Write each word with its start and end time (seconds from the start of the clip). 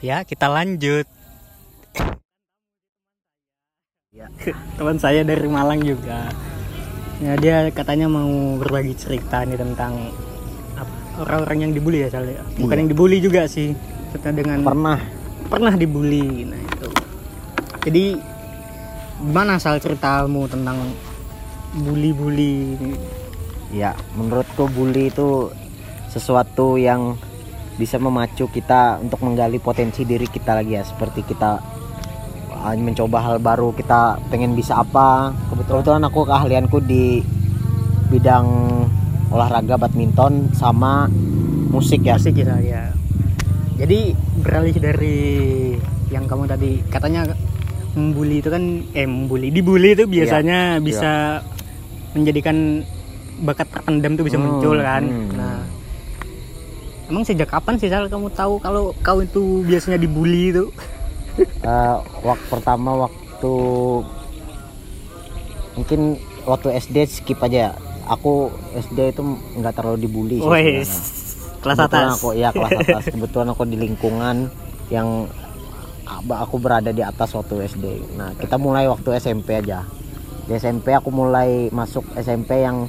ya 0.00 0.22
kita 0.22 0.46
lanjut 0.46 1.06
Ya. 4.08 4.26
teman 4.74 4.98
saya 4.98 5.22
dari 5.22 5.46
Malang 5.46 5.78
juga 5.78 6.32
ya 7.22 7.38
dia 7.38 7.70
katanya 7.70 8.10
mau 8.10 8.58
berbagi 8.58 8.96
cerita 8.98 9.46
nih 9.46 9.54
tentang 9.54 10.10
orang-orang 11.18 11.68
yang 11.68 11.72
dibully 11.76 12.02
ya 12.02 12.08
soalnya 12.10 12.42
bukan 12.58 12.74
Iya. 12.74 12.80
yang 12.82 12.88
dibully 12.90 13.18
juga 13.22 13.42
sih 13.46 13.78
kita 14.10 14.34
dengan 14.34 14.66
Pernah 14.66 14.98
pernah 15.46 15.74
dibully 15.76 16.50
nah 16.50 16.58
itu 16.58 16.88
jadi 17.86 18.04
gimana 19.22 19.58
asal 19.58 19.78
ceritamu 19.78 20.46
tentang 20.50 20.78
bully-bully? 21.78 22.74
Ya, 23.68 23.92
menurutku 24.16 24.70
bully 24.72 25.12
itu 25.12 25.52
sesuatu 26.08 26.80
yang 26.80 27.20
bisa 27.78 27.96
memacu 28.02 28.50
kita 28.50 28.98
untuk 28.98 29.22
menggali 29.22 29.62
potensi 29.62 30.02
diri 30.02 30.26
kita 30.26 30.58
lagi 30.58 30.74
ya. 30.74 30.82
Seperti 30.82 31.22
kita 31.22 31.62
uh, 32.58 32.74
mencoba 32.74 33.22
hal 33.22 33.36
baru, 33.38 33.70
kita 33.72 34.18
pengen 34.28 34.58
bisa 34.58 34.82
apa. 34.82 35.30
Kebetulan 35.48 36.02
aku 36.04 36.26
keahlianku 36.26 36.82
di 36.82 37.22
bidang 38.08 38.46
olahraga 39.28 39.76
badminton 39.76 40.52
sama 40.56 41.06
musik 41.68 42.00
ya. 42.04 42.16
asik 42.16 42.40
ya 42.40 42.56
ya 42.64 42.82
jadi 43.76 44.16
beralih 44.40 44.76
dari 44.80 45.18
yang 46.08 46.24
kamu 46.24 46.48
tadi 46.48 46.80
katanya 46.88 47.28
membuli 47.92 48.40
itu 48.40 48.48
kan 48.48 48.64
eh 48.96 49.04
membuli 49.04 49.52
dibully 49.52 49.92
itu 49.92 50.08
biasanya 50.08 50.80
bisa 50.80 51.44
menjadikan 52.16 52.82
bakat 53.44 53.68
terpendam 53.70 54.16
itu 54.16 54.24
bisa 54.26 54.38
Hmm, 54.40 54.46
muncul 54.48 54.76
kan 54.80 55.04
hmm. 55.04 55.30
nah 55.36 55.60
emang 57.08 57.24
sejak 57.24 57.48
kapan 57.48 57.80
sih 57.80 57.88
Sal 57.88 58.06
kamu 58.06 58.28
tahu 58.36 58.60
kalau 58.60 58.92
kau 59.00 59.18
itu 59.24 59.64
biasanya 59.64 59.98
dibully 59.98 60.52
itu? 60.52 60.68
Eh, 61.38 61.96
waktu 62.26 62.46
pertama 62.50 63.06
waktu 63.06 63.54
mungkin 65.78 66.18
waktu 66.42 66.68
SD 66.82 66.96
skip 67.06 67.38
aja 67.42 67.70
ya. 67.70 67.72
Aku 68.08 68.48
SD 68.72 69.12
itu 69.12 69.22
nggak 69.60 69.74
terlalu 69.76 70.08
dibully 70.08 70.40
sih 70.40 70.48
Wes 70.48 70.90
kelas 71.60 71.76
Kebetulan 71.76 72.08
atas 72.08 72.18
aku 72.18 72.28
ya 72.34 72.48
kelas 72.50 72.72
atas. 72.82 73.04
Kebetulan 73.12 73.48
aku 73.52 73.62
di 73.68 73.76
lingkungan 73.78 74.36
yang 74.88 75.28
aku 76.08 76.56
berada 76.56 76.90
di 76.90 77.04
atas 77.04 77.36
waktu 77.36 77.68
SD 77.68 78.16
nah 78.16 78.32
kita 78.34 78.56
mulai 78.56 78.88
waktu 78.90 79.20
SMP 79.20 79.60
aja. 79.60 79.84
Di 80.48 80.56
SMP 80.56 80.96
aku 80.96 81.12
mulai 81.12 81.68
masuk 81.68 82.02
SMP 82.16 82.64
yang 82.64 82.88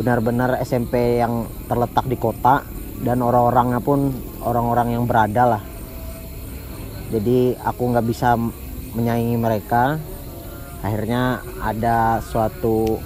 benar-benar 0.00 0.58
SMP 0.64 1.20
yang 1.20 1.46
terletak 1.68 2.08
di 2.08 2.16
kota 2.16 2.64
dan 3.02 3.20
orang-orangnya 3.20 3.80
pun 3.80 4.12
orang-orang 4.40 4.96
yang 4.96 5.04
berada 5.04 5.58
lah. 5.58 5.62
Jadi 7.12 7.54
aku 7.60 7.82
nggak 7.92 8.06
bisa 8.06 8.36
menyaingi 8.96 9.36
mereka. 9.36 10.00
Akhirnya 10.80 11.42
ada 11.60 12.20
suatu 12.22 13.00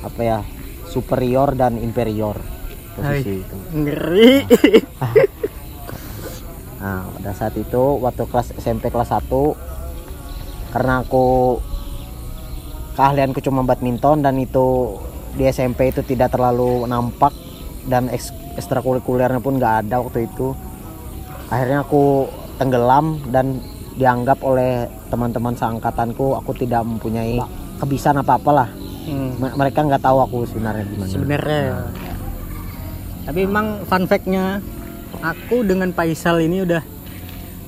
apa 0.00 0.20
ya 0.20 0.38
superior 0.88 1.54
dan 1.54 1.78
inferior. 1.78 2.36
Posisi 2.96 3.44
itu. 3.44 3.56
Ngeri. 3.76 4.32
Nah, 6.80 7.04
pada 7.12 7.36
saat 7.36 7.52
itu 7.60 8.00
waktu 8.00 8.24
kelas 8.24 8.56
SMP 8.56 8.88
kelas 8.88 9.12
1 9.12 9.28
karena 10.72 11.04
aku 11.04 11.60
keahlianku 12.96 13.44
cuma 13.44 13.60
badminton 13.68 14.24
dan 14.24 14.40
itu 14.40 14.96
di 15.36 15.44
SMP 15.44 15.92
itu 15.92 16.00
tidak 16.00 16.32
terlalu 16.32 16.88
nampak 16.88 17.36
dan 17.84 18.08
eks- 18.08 18.32
ekstrakurikulernya 18.60 19.40
pun 19.40 19.56
nggak 19.56 19.74
ada 19.82 19.96
waktu 19.98 20.24
itu. 20.24 20.52
Akhirnya 21.48 21.82
aku 21.82 22.28
tenggelam 22.56 23.06
dan 23.26 23.58
dianggap 23.92 24.38
oleh 24.40 24.72
teman-teman 25.08 25.52
seangkatanku 25.52 26.32
aku 26.34 26.52
tidak 26.54 26.84
mempunyai 26.84 27.40
kebiasaan 27.76 28.20
apa-apalah. 28.20 28.68
Hmm, 29.02 29.32
Me- 29.34 29.56
Mereka 29.56 29.82
nggak 29.82 30.00
tahu 30.00 30.18
aku 30.20 30.38
sebenarnya 30.46 30.84
gimana. 30.86 31.08
sebenarnya 31.08 31.64
tapi 33.20 33.38
emang 33.42 33.84
fun 33.84 34.04
fact-nya 34.04 34.58
aku 35.20 35.62
dengan 35.62 35.90
Faisal 35.90 36.40
ini 36.40 36.62
udah 36.62 36.82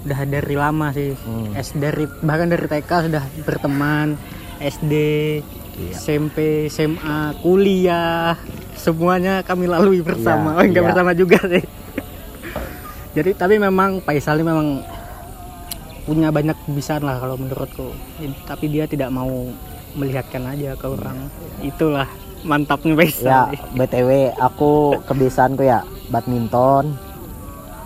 udah 0.03 0.19
dari 0.25 0.55
lama 0.55 0.91
sih 0.91 1.15
Hmm. 1.15 1.55
S 1.55 1.73
dari 1.73 2.05
bahkan 2.21 2.47
dari 2.47 2.67
TK 2.67 2.91
sudah 3.07 3.23
berteman 3.41 4.19
SD 4.59 4.93
Iya. 5.73 5.97
SMP 5.97 6.69
SMA 6.69 7.33
kuliah 7.41 8.37
semuanya 8.77 9.41
kami 9.41 9.65
lalui 9.71 10.05
bersama 10.05 10.57
Iya, 10.57 10.59
oh 10.61 10.65
enggak 10.69 10.83
iya. 10.85 10.89
bersama 10.93 11.11
juga 11.17 11.39
sih 11.49 11.65
jadi 13.17 13.31
tapi 13.33 13.57
memang 13.57 14.05
Faisal 14.05 14.41
ini 14.41 14.47
memang 14.53 14.69
punya 16.03 16.29
banyak 16.35 16.59
kebiasaan 16.67 17.03
lah 17.07 17.17
kalau 17.23 17.37
menurutku 17.41 17.89
tapi 18.45 18.69
dia 18.69 18.85
tidak 18.85 19.09
mau 19.09 19.49
melihatkan 19.97 20.45
aja 20.51 20.77
ke 20.77 20.87
orang 20.89 21.31
itulah 21.65 22.09
mantapnya 22.43 22.93
Faisal 22.99 23.27
Ya, 23.27 23.43
BTW 23.79 24.35
aku 24.37 24.99
kebiasaanku 25.07 25.63
ya 25.63 25.87
badminton. 26.13 26.93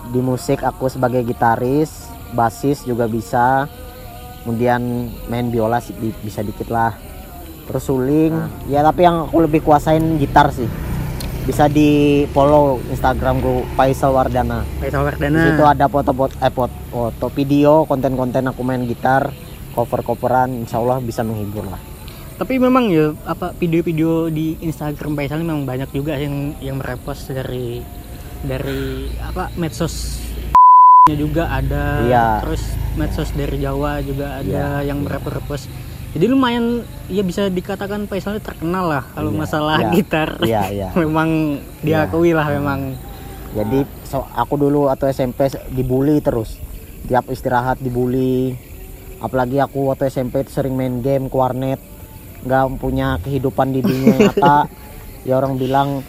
Di 0.07 0.19
musik 0.23 0.63
aku 0.63 0.87
sebagai 0.87 1.23
gitaris, 1.23 2.07
basis 2.31 2.83
juga 2.87 3.07
bisa. 3.07 3.67
Kemudian 4.43 5.11
main 5.27 5.51
biola 5.51 5.83
bisa 6.23 6.39
dikit 6.43 6.71
lah. 6.71 6.95
Terus 7.67 7.83
suling, 7.83 8.33
ya 8.65 8.79
tapi 8.79 9.03
yang 9.03 9.27
aku 9.27 9.43
lebih 9.43 9.59
kuasain 9.59 10.15
gitar 10.15 10.49
sih. 10.49 10.67
Bisa 11.43 11.67
di 11.67 12.23
follow 12.31 12.79
Instagramku 12.87 13.63
Faisal 13.73 14.11
Wardana. 14.11 14.63
Faisal 14.79 14.99
Di 14.99 15.07
Wardana 15.07 15.39
situ 15.45 15.63
ada 15.63 15.85
foto-foto 15.87 16.35
eh 16.37 16.51
foto, 16.51 16.75
foto 16.89 17.25
video, 17.29 17.83
konten-konten 17.83 18.47
aku 18.47 18.63
main 18.63 18.83
gitar, 18.83 19.31
cover-coveran, 19.71 20.51
insya 20.57 20.79
Allah 20.79 20.99
bisa 20.99 21.21
menghibur 21.21 21.67
lah. 21.67 21.79
tapi 22.37 22.61
memang 22.61 22.93
ya 22.93 23.17
apa 23.25 23.49
video-video 23.49 24.29
di 24.29 24.53
Instagram 24.61 25.17
Faisal 25.17 25.41
ini 25.41 25.49
memang 25.49 25.65
banyak 25.65 25.89
juga 25.89 26.21
yang 26.21 26.53
yang 26.61 26.77
merepost 26.77 27.33
dari 27.33 27.81
dari 28.45 29.09
apa 29.17 29.49
medsos 29.57 30.21
juga 31.09 31.49
ada 31.49 32.05
Iya. 32.05 32.45
terus 32.45 32.61
medsos 32.93 33.33
dari 33.33 33.57
Jawa 33.57 34.05
juga 34.05 34.37
ada 34.37 34.45
Iya, 34.45 34.85
yang 34.85 35.01
iya. 35.01 35.17
merepost 35.17 35.65
jadi 36.17 36.25
lumayan 36.27 36.81
ya 37.05 37.21
bisa 37.21 37.45
dikatakan 37.47 38.09
Faisal 38.09 38.33
ini 38.33 38.41
terkenal 38.41 38.89
lah 38.89 39.03
kalau 39.11 39.29
Iya, 39.29 39.37
masalah 39.37 39.77
iya, 39.77 39.89
gitar 39.93 40.29
Iya, 40.41 40.61
iya. 40.67 40.87
memang 40.97 41.29
diakui 41.79 42.33
lah 42.33 42.49
memang 42.49 42.97
Jadi 43.53 43.79
so- 44.03 44.25
aku 44.27 44.57
dulu 44.59 44.85
atau 44.87 45.05
SMP 45.05 45.45
dibully 45.69 46.17
terus. 46.19 46.57
Tiap 47.05 47.25
istirahat 47.27 47.77
dibully. 47.77 48.57
Apalagi 49.17 49.57
aku 49.57 49.87
waktu 49.87 50.09
SMP 50.09 50.41
sering 50.45 50.73
main 50.73 50.99
game 50.99 51.25
ke 51.25 51.33
warnet. 51.33 51.77
nggak 52.39 52.77
punya 52.77 53.17
kehidupan 53.19 53.71
di 53.71 53.81
dunia 53.81 54.13
nyata. 54.23 54.69
ya 55.21 55.33
orang 55.35 55.53
bilang 55.55 56.01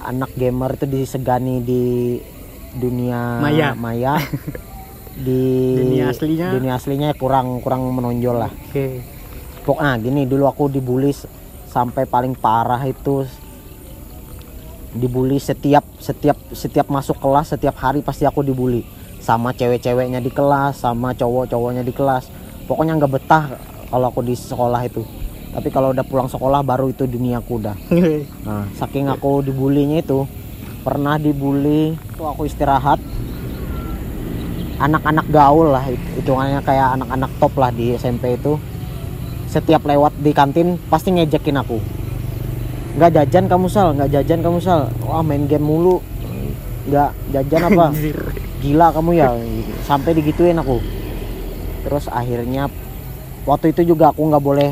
anak 0.00 0.34
gamer 0.34 0.70
itu 0.72 0.86
disegani 0.86 1.60
di 1.60 1.82
dunia 2.72 3.38
Maya. 3.38 3.74
maya. 3.74 4.18
di 5.18 5.42
Dunia 5.74 6.04
aslinya? 6.08 6.48
dunia 6.52 6.72
aslinya 6.74 7.10
kurang 7.12 7.58
kurang 7.58 7.86
menonjol 7.88 8.38
lah. 8.38 8.52
oke 8.52 9.17
Pokoknya 9.68 10.00
gini 10.00 10.24
dulu 10.24 10.48
aku 10.48 10.72
dibully 10.72 11.12
sampai 11.68 12.08
paling 12.08 12.32
parah 12.32 12.80
itu 12.88 13.28
dibully 14.96 15.36
setiap 15.36 15.84
setiap 16.00 16.40
setiap 16.56 16.88
masuk 16.88 17.20
kelas 17.20 17.52
setiap 17.52 17.76
hari 17.76 18.00
pasti 18.00 18.24
aku 18.24 18.40
dibully. 18.40 18.80
Sama 19.20 19.52
cewek-ceweknya 19.52 20.24
di 20.24 20.32
kelas 20.32 20.80
sama 20.80 21.12
cowok-cowoknya 21.12 21.84
di 21.84 21.92
kelas. 21.92 22.32
Pokoknya 22.64 22.96
nggak 22.96 23.12
betah 23.12 23.44
kalau 23.92 24.08
aku 24.08 24.24
di 24.24 24.32
sekolah 24.32 24.80
itu. 24.88 25.04
Tapi 25.52 25.68
kalau 25.68 25.92
udah 25.92 26.04
pulang 26.08 26.32
sekolah 26.32 26.64
baru 26.64 26.88
itu 26.88 27.04
duniaku 27.04 27.60
udah. 27.60 27.76
Nah 28.48 28.64
saking 28.72 29.12
aku 29.12 29.44
dibulinya 29.44 30.00
itu 30.00 30.24
pernah 30.80 31.20
dibully 31.20 31.92
itu 31.92 32.24
aku 32.24 32.48
istirahat 32.48 32.96
anak-anak 34.80 35.28
gaul 35.28 35.76
lah 35.76 35.84
it- 35.92 36.08
hitungannya 36.16 36.64
kayak 36.64 36.96
anak-anak 36.96 37.28
top 37.36 37.52
lah 37.60 37.68
di 37.68 37.92
SMP 37.92 38.40
itu 38.40 38.56
setiap 39.48 39.82
lewat 39.88 40.12
di 40.20 40.30
kantin 40.36 40.76
pasti 40.92 41.10
ngejekin 41.10 41.56
aku. 41.56 41.80
Nggak 43.00 43.10
jajan 43.16 43.48
kamu 43.48 43.66
sal. 43.72 43.96
Nggak 43.96 44.10
jajan 44.20 44.40
kamu 44.44 44.58
sal. 44.60 44.92
Wah 45.08 45.24
main 45.24 45.48
game 45.48 45.64
mulu. 45.64 46.04
Nggak 46.88 47.10
jajan 47.32 47.62
apa? 47.72 47.86
Gila 48.60 48.86
kamu 48.92 49.10
ya. 49.16 49.32
Sampai 49.88 50.12
digituin 50.12 50.60
aku. 50.60 50.78
Terus 51.88 52.10
akhirnya 52.12 52.68
waktu 53.48 53.72
itu 53.72 53.94
juga 53.94 54.12
aku 54.12 54.28
nggak 54.28 54.44
boleh 54.44 54.70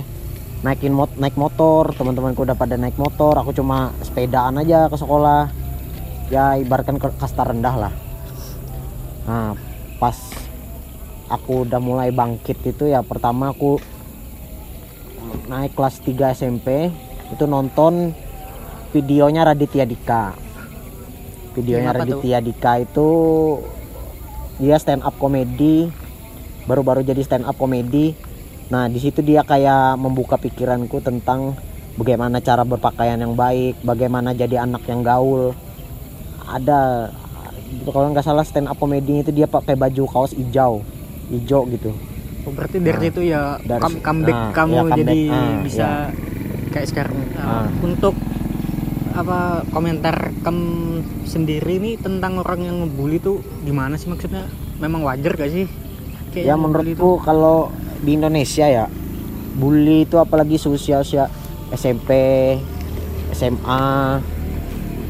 naikin 0.60 0.92
mot 0.92 1.08
naik 1.16 1.38
motor. 1.40 1.96
Teman-temanku 1.96 2.44
udah 2.44 2.58
pada 2.58 2.76
naik 2.76 3.00
motor. 3.00 3.38
Aku 3.40 3.56
cuma 3.56 3.96
sepedaan 4.04 4.60
aja 4.60 4.92
ke 4.92 4.96
sekolah. 5.00 5.48
Ya 6.28 6.58
ibaratkan 6.58 6.98
ke 7.00 7.08
kasta 7.16 7.46
rendah 7.46 7.74
lah. 7.78 7.92
Nah 9.24 9.54
pas 9.96 10.18
aku 11.30 11.64
udah 11.64 11.80
mulai 11.80 12.10
bangkit 12.10 12.60
itu 12.66 12.90
ya 12.90 13.00
pertama 13.02 13.54
aku 13.54 13.78
naik 15.46 15.78
kelas 15.78 16.02
3 16.02 16.36
SMP 16.36 16.90
itu 17.32 17.44
nonton 17.46 18.14
videonya 18.94 19.46
Raditya 19.46 19.86
Dika. 19.86 20.34
Videonya 21.54 21.90
Yang 21.90 21.94
apa 21.94 21.96
tuh? 21.96 22.00
Raditya 22.02 22.38
Dika 22.42 22.72
itu 22.82 23.08
dia 24.56 24.76
stand 24.80 25.04
up 25.04 25.14
komedi 25.20 25.90
baru-baru 26.66 27.06
jadi 27.06 27.22
stand 27.22 27.46
up 27.46 27.54
komedi. 27.58 28.14
Nah 28.70 28.90
di 28.90 28.98
situ 28.98 29.22
dia 29.22 29.46
kayak 29.46 29.94
membuka 29.98 30.34
pikiranku 30.34 30.98
tentang 30.98 31.54
bagaimana 31.94 32.42
cara 32.42 32.66
berpakaian 32.66 33.18
yang 33.18 33.38
baik 33.38 33.78
bagaimana 33.86 34.34
jadi 34.34 34.66
anak 34.66 34.82
yang 34.90 35.06
gaul. 35.06 35.54
Ada 36.46 37.10
kalau 37.86 38.10
nggak 38.14 38.26
salah 38.26 38.46
stand 38.46 38.70
up 38.70 38.78
komedi 38.78 39.22
itu 39.22 39.30
dia 39.34 39.46
pakai 39.50 39.74
baju 39.74 40.06
kaos 40.06 40.34
hijau 40.34 40.82
hijau 41.30 41.66
gitu 41.70 41.90
Oh, 42.46 42.52
berarti 42.52 42.78
dari 42.78 42.94
Nah, 42.94 43.02
situ 43.04 43.20
ya 43.20 43.42
dari 43.58 43.82
come- 43.82 44.00
comeback 44.00 44.32
nah, 44.32 44.50
kamu 44.52 44.70
ya, 44.70 44.78
comeback, 44.78 44.98
jadi 45.02 45.18
ah, 45.28 45.54
bisa 45.60 45.82
ya. 45.82 45.92
kayak 46.70 46.86
sekarang. 46.86 47.14
Nah, 47.32 47.42
Ah. 47.42 47.66
Untuk 47.80 48.14
apa 49.12 49.38
komentar 49.68 50.14
kamu 50.40 50.66
sendiri 51.24 51.74
nih 51.76 51.96
tentang 51.96 52.38
orang 52.38 52.60
yang 52.62 52.76
ngebully 52.80 53.18
tuh 53.18 53.36
gimana 53.60 53.96
sih 53.96 54.06
maksudnya? 54.06 54.46
Memang 54.76 55.02
wajar 55.02 55.34
gak 55.34 55.48
sih? 55.48 55.66
Kayak 56.30 56.46
ya 56.46 56.54
menurutku 56.54 57.18
kalau 57.18 57.72
di 57.98 58.12
Indonesia 58.12 58.68
ya 58.68 58.84
bully 59.56 60.04
itu 60.04 60.14
apalagi 60.16 60.54
seusia 60.54 61.00
usia 61.00 61.32
SMP 61.72 62.12
SMA 63.32 64.20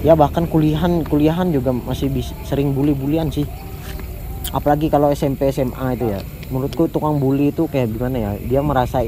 ya 0.01 0.15
bahkan 0.15 0.47
kuliahan 0.47 1.03
kuliahan 1.03 1.51
juga 1.51 1.75
masih 1.75 2.09
bis- 2.09 2.37
sering 2.43 2.71
bully 2.71 2.95
bulian 2.95 3.27
sih 3.29 3.43
apalagi 4.57 4.89
kalau 4.89 5.13
SMP 5.13 5.51
SMA 5.51 5.69
itu 5.93 6.09
ya. 6.09 6.21
Menurutku 6.47 6.87
tukang 6.87 7.19
bully 7.19 7.51
itu 7.51 7.67
kayak 7.67 7.91
gimana 7.91 8.17
ya? 8.17 8.33
Dia 8.41 8.61
merasa 8.61 9.05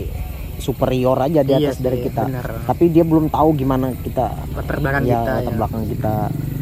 superior 0.58 1.16
aja 1.16 1.40
di 1.40 1.54
Iya 1.54 1.70
atas 1.70 1.78
sih, 1.78 1.84
dari 1.84 1.98
kita. 2.02 2.26
benar. 2.26 2.46
tapi 2.66 2.84
dia 2.88 3.00
belum 3.00 3.26
tahu 3.28 3.54
gimana 3.54 3.94
kita 3.96 4.26
latar 4.52 4.76
belakang 4.76 5.04
ya 5.04 5.22
kita 5.22 5.32
latar 5.32 5.46
ya. 5.46 5.56
belakang 5.56 5.82
kita 5.86 6.14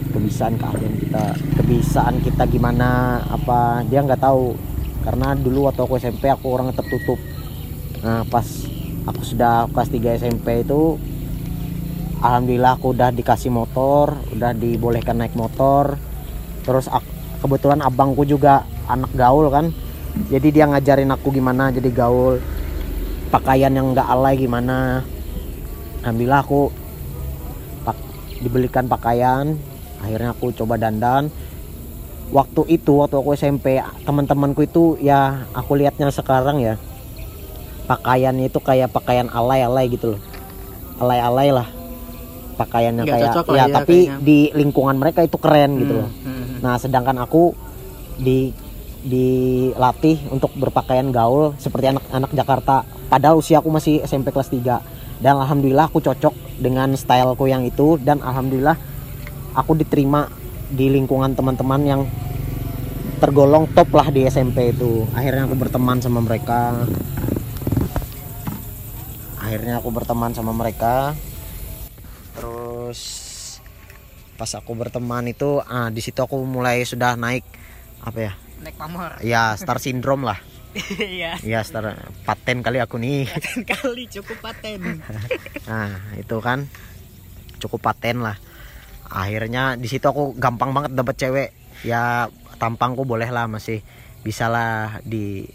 kebisaan 0.06 0.55
keahlian 0.55 0.94
kita 0.99 1.25
kebisaan 1.56 2.15
kita 2.21 2.43
gimana 2.47 2.88
apa. 3.27 3.59
Dia 3.85 4.00
nggak 4.00 4.23
tahu. 4.23 4.53
Karena 5.00 5.33
dulu 5.35 5.67
waktu 5.67 5.81
aku 5.81 5.97
SMP 5.97 6.27
aku 6.27 6.47
orang 6.50 6.71
tertutup. 6.73 7.17
Nah 8.00 8.23
pas 8.25 8.44
aku 9.05 9.23
sudah 9.25 9.65
kelas 9.67 9.88
3 9.88 10.21
SMP 10.21 10.61
itu 10.61 11.00
alhamdulillah 12.19 12.75
aku 12.75 12.91
udah 12.91 13.11
dikasih 13.11 13.49
motor 13.49 14.12
udah 14.31 14.53
dibolehkan 14.53 15.17
naik 15.17 15.33
motor. 15.33 15.97
Terus 16.62 16.87
ak- 16.87 17.06
kebetulan 17.38 17.81
abangku 17.81 18.25
juga 18.25 18.67
anak 18.87 19.12
gaul 19.12 19.47
kan. 19.49 19.71
Jadi 20.27 20.49
dia 20.50 20.65
ngajarin 20.65 21.11
aku 21.11 21.29
gimana 21.31 21.69
jadi 21.69 21.91
gaul. 21.91 22.41
Pakaian 23.29 23.71
yang 23.71 23.93
nggak 23.93 24.06
alay 24.06 24.35
gimana. 24.37 25.03
Alhamdulillah 26.00 26.41
aku 26.41 26.61
pak- 27.83 28.06
dibelikan 28.41 28.87
pakaian. 28.87 29.59
Akhirnya 29.99 30.31
aku 30.31 30.55
coba 30.55 30.77
dandan. 30.77 31.29
Waktu 32.27 32.67
itu 32.73 32.97
waktu 32.97 33.15
aku 33.15 33.31
SMP 33.33 33.77
teman-temanku 34.03 34.61
itu 34.61 34.99
ya 34.99 35.21
aku 35.53 35.75
lihatnya 35.75 36.11
sekarang 36.11 36.59
ya 36.59 36.75
pakaiannya 37.87 38.50
itu 38.50 38.59
kayak 38.59 38.91
pakaian 38.91 39.29
alay-alay 39.29 39.87
gitu 39.87 40.15
loh. 40.15 40.21
Alay-alay 40.99 41.50
lah. 41.50 41.69
Pakaiannya 42.56 43.05
Nggak 43.05 43.15
kayak 43.15 43.33
ya 43.47 43.55
ya 43.55 43.65
tapi 43.69 43.97
kayaknya. 44.09 44.17
di 44.19 44.38
lingkungan 44.50 44.97
mereka 44.97 45.21
itu 45.21 45.37
keren 45.37 45.77
gitu 45.77 45.93
Hmm, 45.93 46.00
loh 46.00 46.11
hmm. 46.25 46.55
Nah, 46.65 46.75
sedangkan 46.81 47.21
aku 47.21 47.53
di 48.17 48.49
dilatih 49.05 50.31
untuk 50.33 50.55
berpakaian 50.57 51.13
gaul 51.13 51.53
seperti 51.61 51.93
anak-anak 51.93 52.31
Jakarta. 52.33 52.77
Padahal 53.13 53.39
usia 53.39 53.61
aku 53.61 53.69
masih 53.69 54.01
SMP 54.03 54.33
kelas 54.33 54.49
3. 54.49 55.21
Dan 55.21 55.41
alhamdulillah 55.41 55.89
aku 55.89 56.05
cocok 56.05 56.61
dengan 56.61 56.93
styleku 56.97 57.49
yang 57.49 57.65
itu 57.65 57.97
dan 58.01 58.21
alhamdulillah 58.21 58.77
aku 59.57 59.73
diterima 59.77 60.29
di 60.69 60.93
lingkungan 60.93 61.33
teman-teman 61.33 61.81
yang 61.85 62.03
tergolong 63.17 63.65
top 63.73 63.89
lah 63.97 64.13
di 64.13 64.29
SMP 64.29 64.77
itu. 64.77 65.09
Akhirnya 65.17 65.49
aku 65.49 65.57
berteman 65.57 66.05
sama 66.05 66.21
mereka. 66.21 66.85
Akhirnya 69.41 69.81
aku 69.81 69.89
berteman 69.89 70.37
sama 70.37 70.53
mereka. 70.53 71.17
Terus 72.37 73.01
pas 74.37 74.53
aku 74.53 74.77
berteman 74.77 75.25
itu 75.33 75.65
ah 75.65 75.89
di 75.89 76.05
situ 76.05 76.21
aku 76.21 76.37
mulai 76.45 76.85
sudah 76.85 77.17
naik 77.17 77.41
apa 78.05 78.19
ya 78.21 78.33
naik 78.67 78.77
pamor. 78.77 79.13
Ya 79.33 79.55
star 79.55 79.79
syndrome 79.79 80.27
lah. 80.27 80.39
Iya. 80.99 81.41
Ya 81.41 81.61
star 81.63 81.97
paten 82.27 82.61
kali 82.61 82.83
aku 82.83 82.99
nih. 82.99 83.31
Kali 83.65 84.11
cukup 84.11 84.43
paten. 84.43 85.01
Nah 85.71 86.15
itu 86.19 86.37
kan 86.43 86.67
cukup 87.63 87.81
paten 87.81 88.21
lah. 88.21 88.37
Akhirnya 89.07 89.79
di 89.79 89.87
situ 89.87 90.05
aku 90.05 90.35
gampang 90.37 90.75
banget 90.75 90.93
dapet 90.93 91.15
cewek. 91.17 91.49
Ya 91.87 92.27
tampangku 92.59 93.07
boleh 93.07 93.31
lah 93.31 93.47
masih 93.47 93.81
bisa 94.27 94.51
lah 94.51 94.99
di 95.07 95.47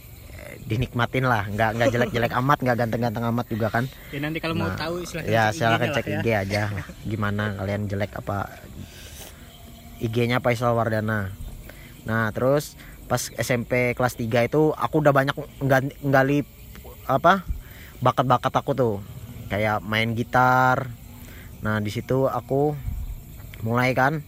dinikmatin 0.65 1.27
lah. 1.27 1.45
Nggak 1.51 1.69
nggak 1.75 1.89
jelek-jelek 1.91 2.33
amat 2.39 2.57
nggak 2.63 2.77
ganteng-ganteng 2.79 3.25
amat 3.27 3.45
juga 3.51 3.67
kan. 3.67 3.85
Ya 4.15 4.19
nanti 4.23 4.39
kalau 4.39 4.55
mau 4.55 4.71
Nah, 4.71 4.79
tahu 4.79 5.03
silahkan 5.03 5.29
ya 5.29 5.43
IG-nya 5.51 5.89
cek 5.91 6.07
IG 6.07 6.27
aja. 6.31 6.63
Gimana 7.03 7.59
kalian 7.59 7.91
jelek 7.91 8.15
apa? 8.15 8.47
IG-nya 10.01 10.39
Faisal 10.39 10.73
Wardana. 10.73 11.29
Nah 12.07 12.33
terus 12.33 12.73
pas 13.11 13.19
SMP 13.35 13.91
kelas 13.91 14.15
3 14.15 14.47
itu 14.47 14.71
aku 14.71 15.03
udah 15.03 15.11
banyak 15.11 15.35
nggali, 15.99 16.47
apa 17.11 17.43
bakat-bakat 17.99 18.55
aku 18.55 18.71
tuh 18.71 18.95
kayak 19.51 19.83
main 19.83 20.15
gitar 20.15 20.87
nah 21.59 21.83
di 21.83 21.91
situ 21.91 22.31
aku 22.31 22.71
mulai 23.67 23.91
kan 23.91 24.23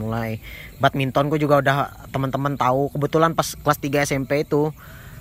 mulai 0.00 0.40
badmintonku 0.80 1.36
juga 1.36 1.60
udah 1.60 2.08
teman-teman 2.08 2.56
tahu 2.56 2.88
kebetulan 2.96 3.36
pas 3.36 3.52
kelas 3.52 3.78
3 3.78 4.08
SMP 4.08 4.48
itu 4.48 4.72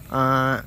eh, 0.08 0.58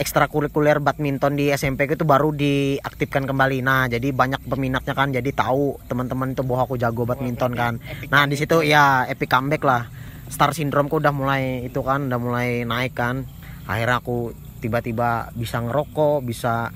ekstrakurikuler 0.00 0.82
badminton 0.82 1.38
di 1.38 1.52
SMP 1.52 1.84
itu 1.84 2.08
baru 2.08 2.32
diaktifkan 2.32 3.28
kembali. 3.28 3.60
Nah, 3.60 3.84
jadi 3.84 4.16
banyak 4.16 4.48
peminatnya 4.48 4.96
kan, 4.96 5.12
jadi 5.12 5.28
tahu 5.28 5.76
teman-teman 5.92 6.32
itu 6.32 6.40
bahwa 6.40 6.64
aku 6.64 6.80
jago 6.80 7.04
badminton 7.04 7.52
kan. 7.52 7.76
Nah, 8.08 8.24
di 8.24 8.40
situ 8.40 8.64
ya 8.64 9.04
epic 9.12 9.28
comeback 9.28 9.60
lah. 9.60 9.92
Star 10.30 10.54
syndrome 10.54 10.88
udah 10.88 11.10
mulai 11.10 11.66
itu 11.66 11.82
kan, 11.82 12.06
udah 12.06 12.20
mulai 12.22 12.62
naik 12.62 12.94
kan. 12.94 13.26
Akhirnya 13.66 14.00
aku 14.00 14.32
tiba-tiba 14.62 15.34
bisa 15.34 15.58
ngerokok, 15.60 16.22
bisa 16.22 16.70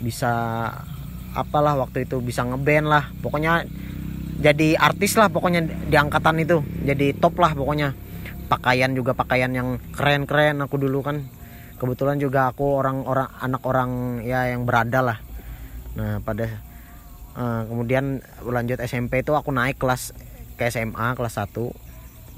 bisa 0.00 0.32
apalah 1.36 1.76
waktu 1.76 2.08
itu 2.08 2.18
bisa 2.24 2.42
ngeband 2.48 2.88
lah. 2.88 3.12
Pokoknya 3.20 3.68
jadi 4.40 4.80
artis 4.80 5.14
lah 5.20 5.28
pokoknya 5.28 5.68
di 5.68 5.96
angkatan 6.00 6.40
itu. 6.40 6.64
Jadi 6.82 7.12
top 7.14 7.36
lah 7.38 7.52
pokoknya. 7.52 7.92
Pakaian 8.48 8.96
juga 8.96 9.12
pakaian 9.12 9.52
yang 9.52 9.76
keren-keren 9.92 10.64
aku 10.64 10.80
dulu 10.80 11.04
kan 11.04 11.28
kebetulan 11.78 12.18
juga 12.18 12.50
aku 12.50 12.82
orang-orang 12.82 13.30
anak 13.38 13.62
orang 13.62 13.90
ya 14.26 14.50
yang 14.50 14.66
berada 14.66 15.00
lah 15.00 15.18
nah 15.94 16.18
pada 16.22 16.46
eh, 17.38 17.62
kemudian 17.70 18.20
lanjut 18.42 18.78
SMP 18.82 19.22
itu 19.22 19.32
aku 19.32 19.54
naik 19.54 19.78
kelas 19.78 20.12
ke 20.58 20.66
SMA 20.68 21.14
kelas 21.14 21.38
1 21.38 21.54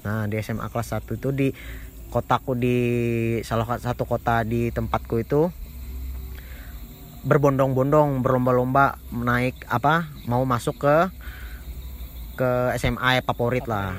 nah 0.00 0.24
di 0.24 0.40
SMA 0.40 0.66
kelas 0.72 0.96
1 0.96 1.18
itu 1.20 1.28
di 1.30 1.48
kotaku 2.10 2.58
di 2.58 2.76
salah 3.46 3.78
satu 3.78 4.02
kota 4.04 4.42
di 4.42 4.74
tempatku 4.74 5.14
itu 5.22 5.52
berbondong-bondong 7.20 8.24
berlomba-lomba 8.24 8.96
naik 9.12 9.54
apa 9.68 10.08
mau 10.24 10.42
masuk 10.48 10.80
ke 10.80 10.96
ke 12.40 12.50
SMA 12.80 13.20
favorit 13.20 13.68
lah. 13.68 13.92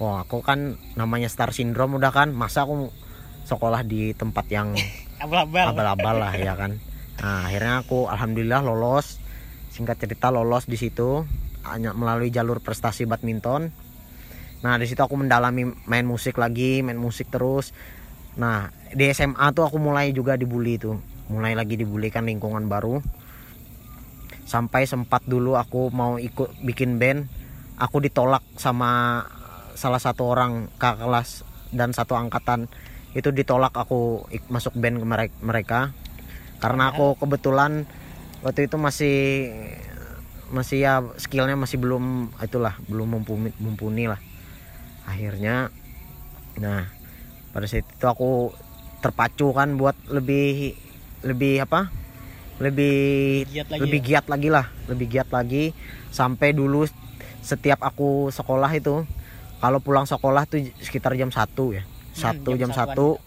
Wah 0.00 0.24
aku 0.24 0.40
kan 0.40 0.80
namanya 0.96 1.28
star 1.28 1.52
syndrome 1.52 2.00
udah 2.00 2.08
kan 2.08 2.32
masa 2.32 2.64
aku 2.64 2.88
sekolah 3.44 3.84
di 3.84 4.16
tempat 4.16 4.46
yang 4.48 4.72
abal-abal. 5.24 5.76
abal-abal 5.76 6.16
lah 6.16 6.32
ya 6.32 6.56
kan. 6.56 6.80
Nah 7.20 7.52
akhirnya 7.52 7.84
aku 7.84 8.08
alhamdulillah 8.08 8.64
lolos 8.64 9.20
singkat 9.68 10.00
cerita 10.00 10.32
lolos 10.32 10.64
di 10.64 10.80
situ 10.80 11.28
hanya 11.68 11.92
melalui 11.92 12.32
jalur 12.32 12.64
prestasi 12.64 13.04
badminton 13.04 13.68
nah 14.58 14.74
di 14.74 14.90
situ 14.90 14.98
aku 14.98 15.14
mendalami 15.14 15.70
main 15.86 16.02
musik 16.02 16.34
lagi 16.34 16.82
main 16.82 16.98
musik 16.98 17.30
terus. 17.30 17.70
Nah 18.38 18.70
di 18.90 19.06
SMA 19.14 19.54
tuh 19.54 19.66
aku 19.66 19.78
mulai 19.78 20.10
juga 20.10 20.34
dibully 20.34 20.78
tuh. 20.78 20.98
Mulai 21.30 21.54
lagi 21.54 21.78
dibully 21.78 22.10
kan 22.10 22.26
lingkungan 22.26 22.66
baru. 22.66 22.98
Sampai 24.48 24.88
sempat 24.88 25.22
dulu 25.28 25.54
aku 25.54 25.92
mau 25.92 26.16
ikut 26.16 26.64
bikin 26.64 26.96
band 26.96 27.28
aku 27.78 28.02
ditolak 28.02 28.42
sama 28.58 29.22
salah 29.78 30.02
satu 30.02 30.34
orang 30.34 30.66
kakak 30.82 31.06
kelas 31.06 31.46
dan 31.70 31.94
satu 31.94 32.18
angkatan. 32.18 32.66
Itu 33.14 33.30
ditolak 33.30 33.78
aku 33.78 34.26
masuk 34.50 34.74
band 34.74 34.98
ke 34.98 35.06
merek- 35.06 35.40
mereka. 35.40 35.94
Karena 36.58 36.90
aku 36.90 37.14
kebetulan 37.14 37.86
waktu 38.42 38.66
itu 38.66 38.74
masih 38.74 39.16
masih 40.50 40.78
ya 40.80 40.94
skillnya 41.20 41.54
masih 41.54 41.76
belum 41.76 42.32
itulah 42.40 42.74
belum 42.88 43.20
mumpuni, 43.20 43.52
mumpuni 43.60 44.08
lah 44.08 44.18
akhirnya 45.08 45.72
nah 46.60 46.84
pada 47.48 47.64
saat 47.64 47.88
itu 47.88 48.04
aku 48.04 48.52
terpacu 49.00 49.54
kan 49.54 49.78
buat 49.78 49.96
lebih 50.10 50.74
lebih 51.26 51.64
apa? 51.64 51.90
Lebih 52.58 53.46
Giat 53.46 53.70
lagi 53.70 53.80
lebih 53.86 54.00
ya? 54.02 54.06
giat 54.06 54.26
lagi 54.26 54.48
lah 54.50 54.66
lebih 54.90 55.06
giat 55.06 55.28
lagi. 55.30 55.74
Sampai 56.10 56.52
dulu 56.54 56.86
setiap 57.42 57.80
aku 57.82 58.28
sekolah 58.34 58.70
itu 58.74 59.06
kalau 59.58 59.78
pulang 59.82 60.06
sekolah 60.06 60.46
tuh 60.46 60.62
sekitar 60.82 61.14
jam 61.14 61.30
1 61.30 61.46
ya. 61.74 61.82
Satu 62.14 62.58
jam 62.58 62.70
jam 62.70 62.72
satu. 62.74 63.18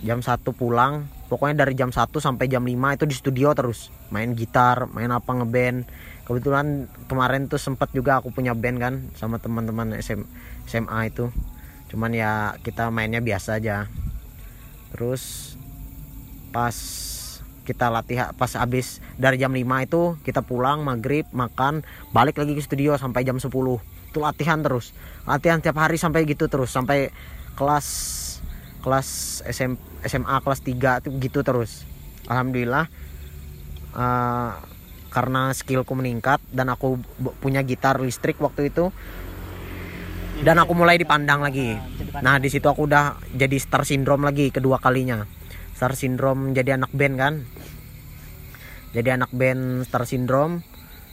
jam 0.00 0.24
satu 0.24 0.56
pulang 0.56 1.06
pokoknya 1.28 1.62
dari 1.66 1.76
jam 1.76 1.92
1 1.92 2.08
sampai 2.08 2.48
jam 2.48 2.64
5 2.66 2.96
itu 2.98 3.04
di 3.06 3.14
studio 3.14 3.54
terus. 3.54 3.94
Main 4.10 4.34
gitar 4.34 4.90
main 4.90 5.10
apa 5.14 5.30
ngeband 5.30 5.86
kebetulan 6.24 6.88
kemarin 7.06 7.46
tuh 7.50 7.58
sempat 7.58 7.90
juga 7.90 8.20
aku 8.20 8.30
punya 8.30 8.54
band 8.54 8.78
kan 8.78 8.94
sama 9.16 9.40
teman-teman 9.40 9.96
SM, 9.96 10.24
SMA 10.68 11.10
itu. 11.10 11.28
Cuman 11.90 12.14
ya 12.14 12.54
kita 12.62 12.88
mainnya 12.94 13.18
biasa 13.18 13.58
aja. 13.58 13.90
Terus 14.94 15.54
pas 16.50 16.74
kita 17.62 17.86
latihan 17.86 18.34
pas 18.34 18.50
habis 18.58 18.98
dari 19.14 19.38
jam 19.38 19.54
5 19.54 19.62
itu 19.86 20.02
kita 20.26 20.42
pulang 20.42 20.82
maghrib 20.82 21.22
makan 21.30 21.86
balik 22.10 22.42
lagi 22.42 22.58
ke 22.58 22.62
studio 22.66 22.98
sampai 22.98 23.22
jam 23.22 23.38
10 23.38 23.46
itu 24.10 24.18
latihan 24.18 24.58
terus. 24.58 24.90
Latihan 25.22 25.62
tiap 25.62 25.78
hari 25.78 25.94
sampai 25.94 26.26
gitu 26.26 26.50
terus 26.50 26.74
sampai 26.74 27.14
kelas 27.54 27.86
kelas 28.82 29.08
SM, 29.46 29.78
SMA 30.02 30.36
kelas 30.42 30.60
3 30.66 31.00
itu 31.04 31.08
gitu 31.22 31.40
terus. 31.46 31.86
Alhamdulillah 32.26 32.90
eh, 33.94 34.52
karena 35.10 35.50
skillku 35.50 35.92
meningkat 35.98 36.38
dan 36.54 36.70
aku 36.70 37.02
punya 37.42 37.66
gitar 37.66 37.98
listrik 37.98 38.38
waktu 38.38 38.70
itu 38.70 38.94
dan 40.40 40.56
aku 40.56 40.72
mulai 40.72 40.96
dipandang 40.96 41.44
lagi. 41.44 41.76
Nah, 41.76 41.84
dipandang. 41.84 42.22
nah 42.24 42.36
di 42.40 42.48
situ 42.48 42.64
aku 42.64 42.88
udah 42.88 43.20
jadi 43.36 43.56
star 43.60 43.84
syndrome 43.84 44.24
lagi 44.24 44.48
kedua 44.48 44.80
kalinya. 44.80 45.28
Star 45.76 45.92
syndrome 45.92 46.56
jadi 46.56 46.80
anak 46.80 46.94
band 46.96 47.14
kan? 47.20 47.34
Jadi 48.96 49.08
anak 49.12 49.30
band 49.36 49.84
star 49.84 50.08
syndrome. 50.08 50.64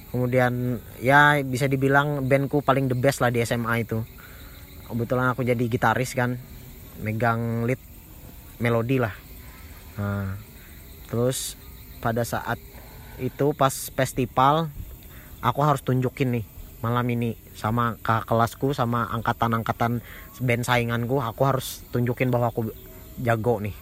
Kemudian 0.08 0.80
ya 1.04 1.36
bisa 1.44 1.68
dibilang 1.68 2.24
bandku 2.32 2.64
paling 2.64 2.88
the 2.88 2.96
best 2.96 3.20
lah 3.20 3.28
di 3.28 3.44
SMA 3.44 3.84
itu. 3.84 4.00
Kebetulan 4.88 5.36
aku 5.36 5.44
jadi 5.44 5.60
gitaris 5.68 6.16
kan? 6.16 6.40
Megang 7.04 7.68
lead 7.68 7.82
melodi 8.64 9.04
lah. 9.04 9.12
Nah, 10.00 10.40
terus 11.12 11.60
pada 12.00 12.24
saat 12.24 12.62
itu 13.18 13.54
pas 13.58 13.72
festival 13.72 14.70
aku 15.42 15.60
harus 15.66 15.82
tunjukin 15.82 16.42
nih 16.42 16.46
malam 16.82 17.06
ini 17.10 17.34
sama 17.58 17.98
kakak 18.06 18.30
kelasku 18.30 18.70
sama 18.78 19.10
angkatan-angkatan 19.10 20.06
band 20.42 20.64
sainganku 20.64 21.18
aku 21.18 21.42
harus 21.46 21.82
tunjukin 21.90 22.30
bahwa 22.30 22.54
aku 22.54 22.70
jago 23.18 23.58
nih. 23.58 23.74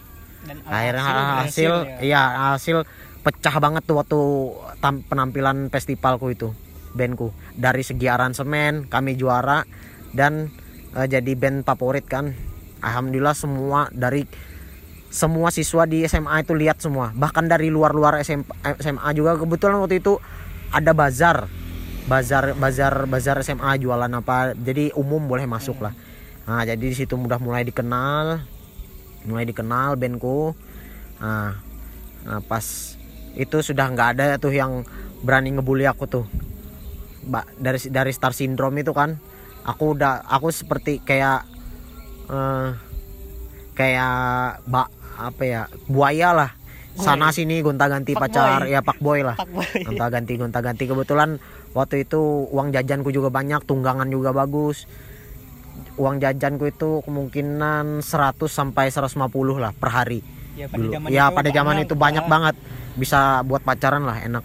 Dan 0.46 0.56
akhirnya 0.64 1.02
hasil, 1.04 1.12
berhasil 1.12 1.72
ya. 1.84 1.98
iya 2.00 2.22
hasil 2.54 2.76
pecah 3.20 3.56
banget 3.58 3.82
tuh 3.84 3.96
waktu 4.00 4.20
tam- 4.80 5.04
penampilan 5.04 5.68
festivalku 5.68 6.32
itu 6.32 6.56
bandku. 6.96 7.36
Dari 7.52 7.84
segi 7.84 8.08
aransemen 8.08 8.88
kami 8.88 9.18
juara 9.20 9.68
dan 10.16 10.48
eh, 10.96 11.06
jadi 11.06 11.36
band 11.36 11.68
favorit 11.68 12.08
kan. 12.08 12.32
Alhamdulillah 12.80 13.36
semua 13.36 13.92
dari 13.92 14.24
semua 15.16 15.48
siswa 15.48 15.88
di 15.88 16.04
SMA 16.04 16.44
itu 16.44 16.52
lihat 16.52 16.76
semua. 16.84 17.08
Bahkan 17.16 17.48
dari 17.48 17.72
luar-luar 17.72 18.20
SM 18.20 18.44
SMA 18.84 19.08
juga. 19.16 19.40
Kebetulan 19.40 19.80
waktu 19.80 20.04
itu 20.04 20.20
ada 20.68 20.92
bazar. 20.92 21.48
Bazar 22.04 22.52
bazar 22.52 23.08
bazar 23.08 23.40
SMA 23.40 23.80
jualan 23.80 24.12
apa. 24.12 24.52
Jadi 24.52 24.92
umum 24.92 25.24
boleh 25.24 25.48
masuk 25.48 25.80
lah. 25.80 25.96
Nah 26.44 26.68
jadi 26.68 26.84
di 26.84 26.92
situ 26.92 27.16
udah 27.16 27.40
mulai 27.40 27.64
dikenal. 27.64 28.44
Mulai 29.24 29.48
dikenal 29.48 29.96
bandku. 29.96 30.52
Nah, 31.24 31.64
nah 32.28 32.40
pas 32.44 33.00
itu 33.32 33.56
sudah 33.64 33.88
nggak 33.88 34.08
ada 34.20 34.36
tuh 34.36 34.52
yang 34.52 34.84
berani 35.24 35.56
ngebully 35.56 35.88
aku 35.88 36.04
tuh. 36.04 36.28
Dari 37.56 37.88
dari 37.88 38.12
star 38.12 38.36
syndrome 38.36 38.84
itu 38.84 38.92
kan. 38.92 39.16
Aku 39.64 39.96
udah 39.96 40.28
aku 40.28 40.52
seperti 40.52 41.00
kayak 41.02 41.42
eh, 42.30 42.68
kayak 43.74 44.60
bak 44.64 44.95
apa 45.16 45.42
ya 45.42 45.62
buaya 45.88 46.30
lah. 46.36 46.50
Sana 46.96 47.28
sini 47.28 47.60
gonta 47.60 47.92
ganti 47.92 48.16
Fuck 48.16 48.24
pacar. 48.24 48.64
Boy. 48.64 48.72
ya 48.72 48.80
pak 48.80 48.98
boy 49.04 49.20
lah. 49.20 49.36
Pak 49.36 49.48
Boy. 49.52 49.68
gonta 49.84 50.06
ganti 50.08 50.32
gonta 50.40 50.60
ganti 50.64 50.84
kebetulan 50.88 51.36
waktu 51.76 52.08
itu 52.08 52.48
uang 52.48 52.72
jajanku 52.72 53.12
juga 53.12 53.28
banyak 53.28 53.60
tunggangan 53.68 54.08
juga 54.08 54.32
bagus. 54.32 54.88
Uang 56.00 56.20
jajanku 56.20 56.72
itu 56.72 57.04
kemungkinan 57.04 58.00
100 58.00 58.48
sampai 58.48 58.88
150 58.88 59.60
lah 59.60 59.72
per 59.76 59.92
hari. 59.92 60.20
Ya 60.56 60.72
pada 60.72 60.80
dulu. 60.80 60.92
zaman 60.96 61.08
ya 61.12 61.24
itu 61.28 61.36
pada 61.36 61.50
zaman 61.52 61.74
banyak, 61.76 61.84
itu 61.84 61.94
banyak 61.96 62.24
Pak. 62.24 62.32
banget. 62.32 62.54
Bisa 62.96 63.20
buat 63.44 63.60
pacaran 63.60 64.02
lah 64.08 64.16
enak. 64.24 64.44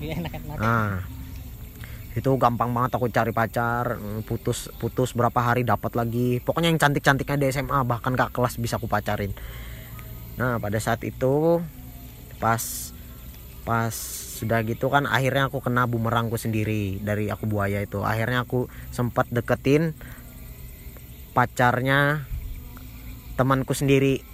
Iya, 0.00 0.14
enak-enak. 0.24 0.56
nah 0.56 1.04
itu 2.12 2.28
gampang 2.40 2.72
banget 2.72 2.96
aku 2.96 3.12
cari 3.12 3.36
pacar. 3.36 4.00
Putus 4.24 4.72
putus 4.80 5.12
berapa 5.12 5.36
hari 5.44 5.68
dapat 5.68 5.92
lagi. 5.92 6.40
Pokoknya 6.40 6.72
yang 6.72 6.80
cantik 6.80 7.04
cantiknya 7.04 7.36
di 7.36 7.46
SMA 7.52 7.84
bahkan 7.84 8.16
kak 8.16 8.32
kelas 8.32 8.56
bisa 8.56 8.80
aku 8.80 8.88
pacarin 8.88 9.36
nah 10.40 10.56
pada 10.56 10.80
saat 10.80 11.04
itu 11.04 11.60
pas 12.40 12.92
pas 13.62 13.94
sudah 14.42 14.58
gitu 14.66 14.90
kan 14.90 15.06
akhirnya 15.06 15.46
aku 15.46 15.62
kena 15.62 15.86
bumerangku 15.86 16.34
sendiri 16.34 16.98
dari 16.98 17.30
aku 17.30 17.46
buaya 17.46 17.78
itu. 17.78 18.02
Akhirnya 18.02 18.42
aku 18.42 18.66
sempat 18.90 19.30
deketin 19.30 19.94
pacarnya 21.30 22.26
temanku 23.38 23.70
sendiri. 23.70 24.26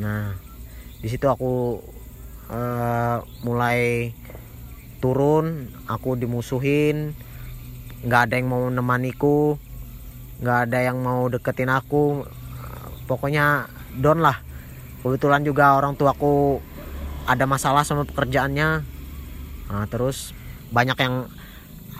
Nah 0.00 0.32
di 1.04 1.08
situ 1.12 1.28
aku 1.28 1.84
eh, 2.48 3.16
mulai 3.44 4.16
turun 5.04 5.68
aku 5.84 6.16
dimusuhin. 6.16 7.12
Nggak 8.00 8.32
ada 8.32 8.34
yang 8.40 8.48
mau 8.48 8.64
nemaniku 8.72 9.60
nggak 10.40 10.72
ada 10.72 10.78
yang 10.88 11.04
mau 11.04 11.28
deketin 11.28 11.68
aku. 11.68 12.24
Pokoknya 13.04 13.68
down 14.00 14.24
lah 14.24 14.40
kebetulan 15.00 15.42
juga 15.44 15.76
orang 15.76 15.96
tuaku 15.96 16.60
ada 17.24 17.44
masalah 17.44 17.84
sama 17.84 18.04
pekerjaannya. 18.08 18.70
Nah, 19.70 19.86
terus 19.86 20.32
banyak 20.74 20.98
yang 20.98 21.30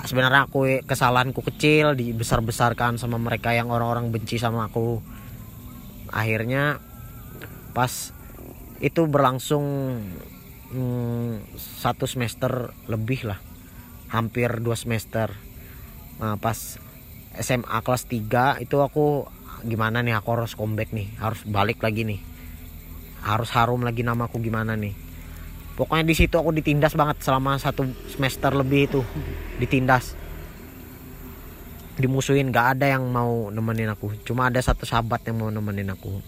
sebenarnya 0.05 0.49
aku 0.49 0.83
kesalahanku 0.85 1.41
kecil 1.55 1.95
dibesar 1.95 2.41
besarkan 2.41 2.97
sama 2.97 3.21
mereka 3.21 3.53
yang 3.53 3.69
orang-orang 3.71 4.11
benci 4.11 4.41
sama 4.41 4.69
aku. 4.69 5.01
Akhirnya 6.11 6.83
pas 7.77 8.13
itu 8.81 9.07
berlangsung 9.07 9.65
hmm, 10.73 11.55
satu 11.57 12.09
semester 12.09 12.75
lebih 12.91 13.29
lah 13.29 13.39
hampir 14.11 14.51
dua 14.59 14.75
semester. 14.75 15.31
Nah, 16.19 16.37
pas 16.37 16.77
SMA 17.39 17.79
kelas 17.87 18.11
3 18.11 18.59
itu 18.59 18.77
aku 18.83 19.31
gimana 19.63 20.03
nih 20.03 20.19
aku 20.19 20.29
harus 20.35 20.57
comeback 20.57 20.91
nih 20.91 21.13
harus 21.21 21.45
balik 21.47 21.85
lagi 21.85 22.03
nih 22.03 22.21
harus 23.21 23.53
harum 23.53 23.85
lagi 23.85 24.01
namaku 24.01 24.41
gimana 24.41 24.77
nih? 24.77 24.97
Pokoknya 25.77 26.05
di 26.05 26.13
situ 26.13 26.37
aku 26.37 26.53
ditindas 26.53 26.93
banget 26.93 27.25
selama 27.25 27.57
satu 27.57 27.89
semester 28.13 28.53
lebih 28.53 28.81
itu. 28.89 29.01
Ditindas. 29.57 30.13
Dimusuhin 31.97 32.53
gak 32.53 32.77
ada 32.77 32.97
yang 32.97 33.09
mau 33.09 33.49
nemenin 33.49 33.89
aku. 33.93 34.13
Cuma 34.25 34.53
ada 34.53 34.61
satu 34.61 34.85
sahabat 34.85 35.25
yang 35.29 35.41
mau 35.41 35.49
nemenin 35.49 35.89
aku. 35.93 36.21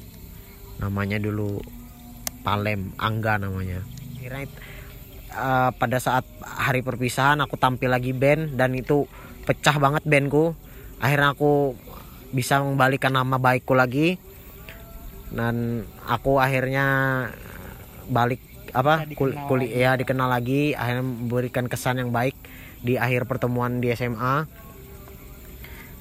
Namanya 0.81 1.21
dulu 1.21 1.61
Palem 2.41 2.97
Angga 2.97 3.37
namanya. 3.37 3.85
Kira 4.17 4.49
pada 5.77 5.97
saat 5.97 6.29
hari 6.45 6.85
perpisahan 6.85 7.41
aku 7.41 7.57
tampil 7.57 7.89
lagi 7.89 8.13
band 8.13 8.57
dan 8.57 8.77
itu 8.77 9.09
pecah 9.45 9.77
banget 9.77 10.05
bandku. 10.05 10.57
Akhirnya 11.01 11.37
aku 11.37 11.77
bisa 12.33 12.61
mengembalikan 12.65 13.13
nama 13.13 13.37
baikku 13.37 13.77
lagi 13.77 14.17
dan 15.33 15.85
aku 16.05 16.39
akhirnya 16.39 16.87
balik 18.09 18.41
apa 18.73 19.05
kul, 19.13 19.33
dikenal 19.33 19.49
kuli- 19.49 19.73
lagi. 19.73 19.83
ya 19.85 19.91
dikenal 19.97 20.29
lagi. 20.29 20.63
Akhirnya 20.77 21.05
memberikan 21.05 21.67
kesan 21.69 22.01
yang 22.01 22.11
baik 22.13 22.37
di 22.83 22.97
akhir 22.97 23.25
pertemuan 23.31 23.79
di 23.79 23.95
SMA 23.95 24.45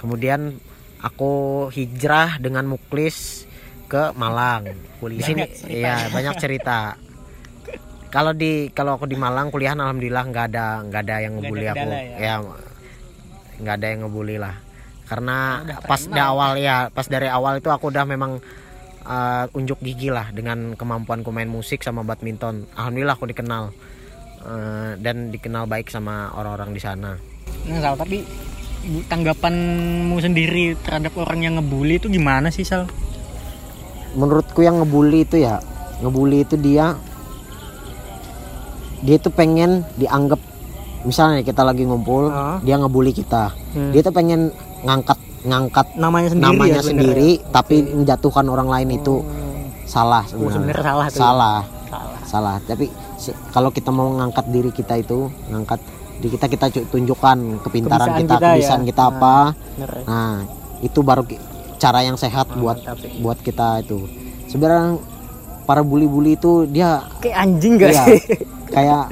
kemudian 0.01 0.57
aku 0.97 1.67
hijrah 1.69 2.41
dengan 2.41 2.65
Muklis 2.65 3.45
ke 3.85 4.09
Malang. 4.17 4.65
Kuliah. 4.97 5.21
Di 5.21 5.23
sini 5.25 5.43
ya 5.69 6.09
banyak 6.09 6.35
cerita. 6.41 6.97
Kalau 8.11 8.33
di 8.35 8.67
kalau 8.73 8.97
aku 8.97 9.05
di 9.07 9.15
Malang 9.15 9.53
kuliah 9.53 9.77
alhamdulillah 9.77 10.25
nggak 10.27 10.45
ada 10.51 10.65
nggak 10.83 11.01
ada 11.05 11.15
yang 11.21 11.33
ngebully 11.39 11.67
aku. 11.69 11.88
ya? 11.88 12.01
Ya? 12.17 12.35
nggak 13.61 13.75
ada 13.77 13.88
yang 13.93 14.00
ngebully 14.09 14.38
lah. 14.41 14.55
Karena 15.05 15.61
Udah 15.61 15.79
pas 15.85 16.01
dari 16.07 16.23
awal 16.23 16.51
ya 16.57 16.77
pas 16.89 17.07
dari 17.07 17.27
awal 17.29 17.61
itu 17.61 17.69
aku 17.69 17.91
udah 17.93 18.03
memang 18.09 18.41
uh, 19.03 19.46
unjuk 19.51 19.79
gigi 19.79 20.08
lah 20.08 20.29
dengan 20.29 20.74
kemampuanku 20.74 21.29
main 21.29 21.48
musik 21.48 21.81
sama 21.81 22.01
badminton 22.01 22.65
alhamdulillah 22.74 23.15
aku 23.15 23.27
dikenal 23.27 23.70
uh, 24.41 24.91
dan 24.96 25.29
dikenal 25.29 25.65
baik 25.65 25.88
sama 25.88 26.29
orang-orang 26.31 26.72
di 26.72 26.79
sana 26.79 27.12
Nah, 27.62 27.77
Sal, 27.77 27.93
tapi 27.93 28.25
tanggapanmu 29.05 30.17
sendiri 30.17 30.74
terhadap 30.81 31.13
orang 31.15 31.39
yang 31.41 31.53
ngebully 31.55 31.96
itu 31.96 32.10
gimana 32.10 32.50
sih, 32.50 32.65
Sal? 32.65 32.89
menurutku 34.12 34.60
yang 34.60 34.75
ngebully 34.77 35.24
itu 35.24 35.39
ya 35.39 35.62
ngebully 36.00 36.41
itu 36.41 36.58
dia 36.58 36.98
dia 39.00 39.15
itu 39.15 39.29
pengen 39.29 39.88
dianggap 39.96 40.36
misalnya 41.01 41.41
kita 41.41 41.63
lagi 41.63 41.88
ngumpul 41.88 42.27
Ah. 42.27 42.60
dia 42.60 42.75
ngebully 42.75 43.10
kita 43.12 43.55
Hmm. 43.72 43.89
dia 43.89 44.03
tuh 44.03 44.12
pengen 44.12 44.51
ngangkat 44.84 45.15
ngangkat 45.41 45.95
namanya 45.95 46.29
sendiri 46.29 46.45
namanya 46.48 46.75
ya 46.75 46.83
sendiri 46.83 47.29
tapi 47.50 47.75
menjatuhkan 47.83 48.45
orang 48.45 48.67
lain 48.67 48.89
itu 48.95 49.25
salah 49.83 50.24
Oh, 50.29 50.48
sebenarnya. 50.48 50.83
salah. 50.83 51.07
Salah, 51.10 51.57
salah 51.83 52.19
salah. 52.24 52.55
Tapi 52.62 52.88
kalau 53.50 53.69
kita 53.69 53.89
mau 53.89 54.07
ngangkat 54.13 54.45
diri 54.48 54.69
kita 54.69 54.95
itu, 54.95 55.27
ngangkat 55.48 55.81
diri 56.17 56.31
kita 56.31 56.45
kita 56.48 56.65
tunjukkan 56.88 57.38
kepintaran 57.60 58.07
Kebisaan 58.07 58.21
kita, 58.21 58.33
kita 58.33 58.45
ya. 58.45 58.53
kebisaan 58.53 58.83
kita 58.83 59.01
Nah. 59.01 59.12
apa. 59.12 59.36
ya. 59.75 59.86
Nah, 60.05 60.33
itu 60.79 61.00
baru 61.01 61.24
cara 61.75 62.00
yang 62.01 62.15
sehat 62.15 62.48
Oh, 62.50 62.62
buat 62.62 62.77
mantap 62.79 62.98
sih. 62.98 63.12
buat 63.19 63.38
kita 63.38 63.81
itu. 63.81 64.00
Sebenarnya 64.48 65.01
para 65.63 65.81
bully-bully 65.81 66.36
itu 66.36 66.65
dia 66.65 67.05
kayak 67.17 67.38
anjing 67.39 67.74
gak 67.75 67.89
Iya, 67.89 68.03
sih 68.03 68.19
kayak 68.67 69.03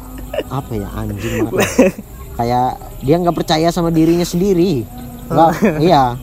apa 0.47 0.71
ya 0.71 0.87
anjing 0.91 1.33
banget 1.41 1.53
lah. 1.55 1.69
kayak 2.37 2.69
dia 2.99 3.15
nggak 3.17 3.35
percaya 3.35 3.67
sama 3.69 3.89
dirinya 3.89 4.23
sendiri 4.23 4.83
nggak 5.29 5.79
iya 5.79 6.17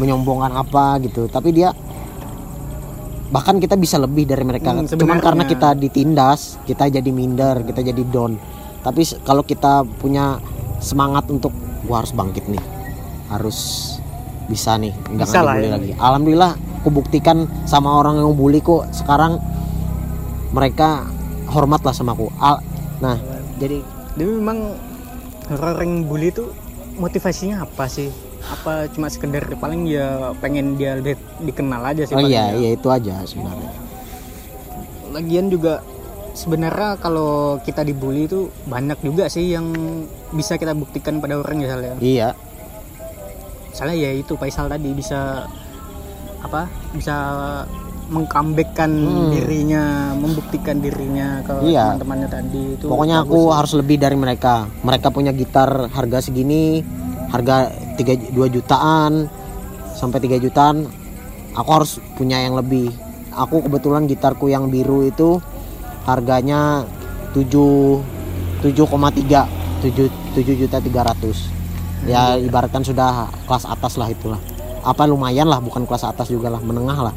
menyombongkan 0.00 0.52
apa 0.56 0.98
gitu. 1.04 1.28
Tapi 1.28 1.52
dia 1.52 1.70
bahkan 3.26 3.58
kita 3.58 3.74
bisa 3.74 3.98
lebih 3.98 4.24
dari 4.26 4.44
mereka. 4.46 4.72
Hmm, 4.72 4.86
cuman 4.86 5.18
karena 5.18 5.44
kita 5.44 5.74
ditindas 5.74 6.58
kita 6.64 6.88
jadi 6.88 7.10
minder 7.10 7.62
kita 7.66 7.82
jadi 7.82 8.02
down. 8.08 8.38
Tapi 8.82 9.02
kalau 9.26 9.42
kita 9.42 9.82
punya 9.98 10.38
semangat 10.78 11.26
untuk 11.30 11.50
gua 11.84 12.02
harus 12.02 12.14
bangkit 12.14 12.46
nih. 12.46 12.62
Harus 13.30 13.58
bisa 14.46 14.78
nih 14.78 14.94
nggak 14.94 15.26
Bisa 15.26 15.42
lah 15.42 15.58
ya. 15.58 15.74
lagi. 15.74 15.90
Alhamdulillah 15.98 16.54
aku 16.80 16.88
buktikan 16.94 17.50
sama 17.66 17.98
orang 17.98 18.22
yang 18.22 18.30
bully 18.38 18.62
kok 18.62 18.86
sekarang 18.94 19.42
mereka 20.54 21.02
hormat 21.50 21.82
lah 21.82 21.90
sama 21.90 22.14
aku. 22.14 22.30
Al- 22.38 22.62
nah. 23.02 23.18
Jadi 23.58 23.82
Jadi 24.16 24.32
memang 24.32 24.72
orang 25.50 25.76
yang 25.82 25.92
bully 26.08 26.30
itu 26.32 26.48
motivasinya 26.96 27.66
apa 27.66 27.84
sih? 27.90 28.08
Apa 28.46 28.86
cuma 28.88 29.06
sekedar 29.06 29.42
paling 29.56 29.84
ya 29.84 30.30
pengen 30.36 30.74
dia 30.74 30.94
lebih 30.94 31.14
dikenal 31.40 31.82
aja 31.84 32.02
sih 32.02 32.14
oh 32.14 32.22
iya 32.22 32.50
ya. 32.50 32.56
iya 32.56 32.68
itu 32.72 32.86
aja 32.86 33.14
sebenarnya 33.22 33.70
Lagian 35.10 35.46
juga 35.48 35.82
sebenarnya 36.32 36.94
kalau 36.96 37.56
kita 37.58 37.80
dibully 37.80 38.24
itu 38.24 38.46
banyak 38.64 39.00
juga 39.00 39.26
sih 39.26 39.50
yang 39.50 39.72
bisa 40.30 40.54
kita 40.54 40.72
buktikan 40.72 41.18
pada 41.18 41.36
orang 41.36 41.58
ya 41.58 41.68
Sal, 41.68 41.82
ya. 41.82 41.94
iya 41.98 42.28
Misalnya 43.68 43.96
ya 43.98 44.10
itu 44.14 44.32
Faisal 44.34 44.66
tadi 44.66 44.88
bisa 44.90 45.44
apa? 46.38 46.64
Bisa 46.92 47.12
mengkambekkan 48.06 48.88
Hmm. 48.88 49.28
dirinya, 49.30 49.84
membuktikan 50.14 50.78
dirinya 50.78 51.42
ke 51.42 51.60
Iya. 51.66 51.92
teman-temannya 51.92 52.28
tadi 52.30 52.62
itu. 52.72 52.86
pokoknya 52.86 53.20
aku 53.20 53.36
sih. 53.36 53.52
harus 53.52 53.72
lebih 53.74 53.96
dari 53.98 54.14
mereka 54.14 54.70
mereka 54.80 55.10
punya 55.10 55.34
gitar 55.34 55.90
harga 55.90 56.22
segini 56.22 56.80
harga 57.28 57.68
3 57.96 58.36
2 58.36 58.54
jutaan 58.54 59.26
sampai 59.96 60.20
3 60.20 60.38
jutaan 60.44 60.86
aku 61.56 61.70
harus 61.72 61.98
punya 62.14 62.38
yang 62.44 62.54
lebih. 62.54 62.92
Aku 63.36 63.64
kebetulan 63.64 64.08
gitarku 64.08 64.48
yang 64.48 64.68
biru 64.72 65.04
itu 65.04 65.40
harganya 66.08 66.84
7 67.32 67.52
7,3 68.64 69.84
7 69.84 70.08
7 70.36 70.60
juta 70.60 70.76
300 70.80 72.08
ya 72.08 72.36
ibaratkan 72.36 72.84
sudah 72.84 73.28
kelas 73.48 73.64
atas 73.68 73.96
lah 74.00 74.08
itulah. 74.08 74.40
Apa 74.86 75.04
lumayan 75.04 75.50
lah 75.50 75.58
bukan 75.58 75.84
kelas 75.84 76.06
atas 76.06 76.30
juga 76.30 76.48
lah 76.48 76.62
menengah 76.62 77.12
lah. 77.12 77.14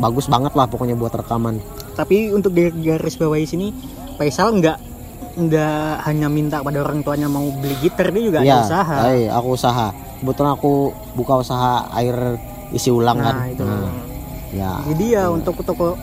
Bagus 0.00 0.26
banget 0.26 0.52
lah 0.56 0.66
pokoknya 0.66 0.96
buat 0.98 1.14
rekaman. 1.14 1.60
Tapi 1.92 2.32
untuk 2.32 2.56
di 2.56 2.72
garis 2.72 3.20
bawahi 3.20 3.44
sini 3.44 3.68
Faisal 4.16 4.52
nggak 4.60 4.91
nggak 5.32 5.80
hanya 6.02 6.26
minta 6.26 6.60
pada 6.60 6.80
orang 6.80 7.00
tuanya 7.00 7.26
mau 7.26 7.48
beli 7.52 7.74
gitar 7.78 8.08
dia 8.08 8.22
juga 8.22 8.38
Iya, 8.40 8.52
ada 8.52 8.64
usaha. 8.64 8.96
eh, 9.08 9.26
aku 9.26 9.48
usaha. 9.50 9.86
Kebetulan 10.18 10.52
aku 10.52 10.72
buka 11.12 11.34
usaha 11.36 11.72
air 11.92 12.36
isi 12.70 12.88
ulang 12.88 13.18
kan. 13.18 13.34
Nah, 13.34 13.46
itu. 13.48 13.64
Nah, 13.64 13.92
ya. 14.50 14.72
Jadi 14.84 15.04
ya 15.10 15.24
untuk 15.28 15.56
toko 15.58 15.96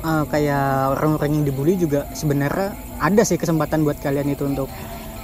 eh, 0.00 0.24
kayak 0.26 0.66
orang-orang 0.94 1.30
yang 1.32 1.44
dibully 1.44 1.74
juga 1.74 2.06
sebenarnya 2.10 2.72
ada 2.96 3.22
sih 3.22 3.34
kesempatan 3.34 3.82
buat 3.82 3.98
kalian 3.98 4.28
itu 4.28 4.44
untuk 4.44 4.70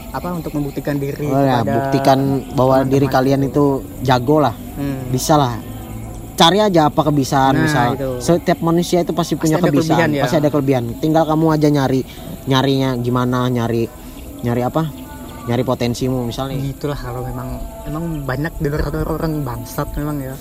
apa 0.08 0.28
untuk 0.28 0.52
membuktikan 0.52 0.96
diri 0.96 1.24
Oh 1.24 1.40
ya, 1.40 1.64
buktikan 1.64 2.18
bahwa 2.52 2.82
diri 2.82 3.08
teman-teman 3.08 3.14
kalian 3.14 3.40
itu 3.46 3.64
jago 4.00 4.36
lah. 4.38 4.52
Hmm. 4.74 5.08
Bisa 5.08 5.34
lah. 5.34 5.56
Cari 6.32 6.58
aja 6.58 6.88
apa 6.88 7.00
kebiasaan 7.02 7.54
Nah, 7.54 7.62
misal. 7.62 7.86
itu. 7.94 8.10
Setiap 8.18 8.58
manusia 8.60 9.00
itu 9.00 9.12
pasti, 9.12 9.36
Pasti 9.36 9.48
punya 9.48 9.56
kebiasaan, 9.58 9.72
kelebihan 9.72 10.08
ya. 10.10 10.22
pasti 10.22 10.36
ada 10.36 10.48
kelebihan. 10.48 10.84
Tinggal 10.98 11.24
kamu 11.24 11.46
aja 11.50 11.68
nyari 11.70 12.00
nyarinya 12.44 12.98
gimana, 12.98 13.46
nyari 13.46 13.86
nyari 14.42 14.62
apa? 14.62 14.88
Nyari 15.42 15.62
potensimu 15.62 16.22
misalnya. 16.22 16.54
Gitulah 16.56 16.94
kalau 16.94 17.22
memang 17.22 17.58
memang 17.84 18.04
banyak 18.22 18.52
di 18.58 18.66
luar 18.66 18.82
sana 18.84 19.02
orang 19.02 19.42
bangsat 19.42 19.88
memang 19.94 20.16
ya. 20.22 20.34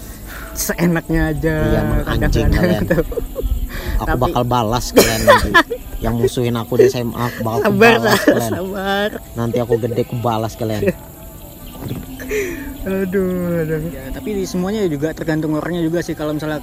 Seenaknya 0.54 1.34
aja. 1.34 1.56
Iya, 1.58 1.80
emang 1.82 2.00
anjing 2.08 2.48
kalian. 2.50 2.84
Aku 4.02 4.08
Tapi- 4.18 4.22
bakal 4.22 4.44
balas 4.44 4.86
kalian 4.92 5.22
nanti. 5.24 5.50
Yang 6.02 6.16
musuhin 6.18 6.58
aku 6.58 6.82
di 6.82 6.90
SMA, 6.90 7.14
aku 7.14 7.40
bakal 7.46 7.60
aku 7.62 7.70
Sabar, 7.70 7.94
balas 7.96 8.22
kalian. 8.26 8.52
sabar. 8.52 9.10
Nanti 9.38 9.58
aku 9.62 9.74
gede 9.78 10.02
aku 10.02 10.16
balas 10.18 10.54
kalian. 10.58 10.82
aduh, 12.82 13.62
aduh. 13.62 13.80
Ya, 13.90 14.04
tapi 14.10 14.30
di 14.34 14.44
semuanya 14.44 14.90
juga 14.90 15.14
tergantung 15.14 15.54
orangnya 15.54 15.86
juga 15.86 16.02
sih 16.02 16.18
kalau 16.18 16.34
misalnya 16.34 16.58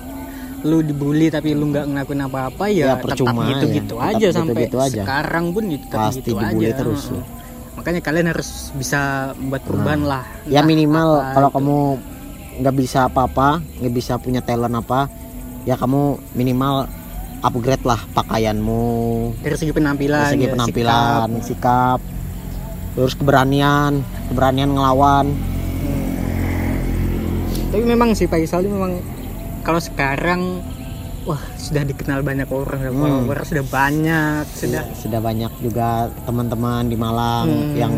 lu 0.60 0.82
dibully 0.82 1.28
tapi 1.28 1.54
lu 1.54 1.70
nggak 1.70 1.86
ngelakuin 1.86 2.22
apa-apa 2.24 2.64
Ya, 2.66 2.74
ya, 2.84 2.94
percuma 2.98 3.30
tetap 3.30 3.50
gitu-gitu 3.52 3.94
ya. 3.94 4.02
aja 4.08 4.26
Tetap 4.26 4.36
sampai 4.36 4.54
gitu-gitu 4.58 4.76
aja. 4.80 5.02
sekarang 5.02 5.44
pun 5.50 5.62
gitu 5.66 5.84
tetap 5.86 6.00
Pasti 6.04 6.18
gitu 6.20 6.30
dibully 6.34 6.66
aja 6.66 6.74
terus, 6.76 7.02
ya. 7.08 7.22
makanya 7.74 8.00
kalian 8.02 8.26
harus 8.28 8.48
bisa 8.74 9.00
membuat 9.34 9.62
perubahan 9.62 10.02
lah 10.02 10.24
ya 10.44 10.60
minimal 10.60 11.08
apa 11.16 11.30
kalau 11.32 11.48
itu. 11.48 11.54
kamu 11.54 11.76
nggak 12.58 12.74
bisa 12.76 12.98
apa-apa 13.06 13.48
nggak 13.78 13.94
bisa 13.94 14.12
punya 14.18 14.40
talent 14.42 14.74
apa 14.74 15.06
ya 15.62 15.74
kamu 15.74 16.00
minimal 16.32 16.90
upgrade 17.38 17.86
lah 17.86 18.02
pakaianmu 18.10 18.82
dari 19.38 19.54
segi 19.54 19.70
penampilan 19.70 20.26
dari 20.26 20.34
segi 20.34 20.42
ya, 20.42 20.52
penampilan 20.52 21.28
sikap. 21.38 21.46
sikap. 21.46 22.00
terus 22.92 23.14
keberanian 23.14 23.92
keberanian 24.26 24.74
ngelawan 24.74 25.26
tapi 27.68 27.84
memang 27.84 28.10
sih 28.10 28.26
Faisal 28.26 28.64
ini 28.64 28.72
memang 28.72 28.92
kalau 29.68 29.84
sekarang 29.84 30.64
wah 31.28 31.36
sudah 31.54 31.84
dikenal 31.84 32.24
banyak 32.24 32.48
orang 32.48 32.88
Hmm. 32.88 32.96
follower 33.20 33.44
sudah 33.44 33.64
banyak 33.68 34.44
sudah 34.48 34.82
sudah 34.96 35.20
banyak 35.20 35.52
juga 35.60 36.08
teman-teman 36.24 36.88
di 36.88 36.96
Malang 36.96 37.44
Hmm. 37.44 37.76
yang 37.76 37.92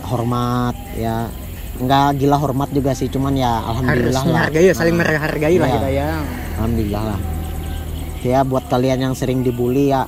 hormat 0.00 0.78
ya 0.94 1.26
nggak 1.76 2.14
gila 2.14 2.36
hormat 2.38 2.70
juga 2.70 2.94
sih 2.94 3.10
cuman 3.10 3.34
ya 3.34 3.58
harus 3.58 3.66
alhamdulillah 3.74 4.22
lah 4.22 4.30
menghargai 4.46 4.64
ya 4.64 4.74
saling 4.76 4.94
Nah, 4.94 5.00
menghargai 5.02 5.56
lah 5.56 5.66
Iya. 5.66 5.74
kita 5.74 5.88
ya 5.90 6.08
alhamdulillah 6.54 7.02
lah 7.04 7.20
ya 8.22 8.38
buat 8.44 8.64
kalian 8.68 8.98
yang 9.00 9.14
sering 9.18 9.42
dibully 9.42 9.90
ya 9.90 10.06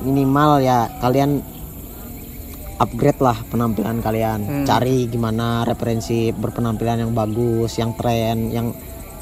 minimal 0.00 0.60
ya 0.60 0.92
kalian 1.00 1.40
upgrade 2.76 3.18
lah 3.18 3.40
penampilan 3.46 3.98
kalian 3.98 4.38
Hmm. 4.44 4.66
cari 4.68 5.08
gimana 5.08 5.64
referensi 5.64 6.28
berpenampilan 6.30 7.08
yang 7.08 7.12
bagus 7.12 7.72
yang 7.74 7.96
tren 7.96 8.52
yang 8.52 8.76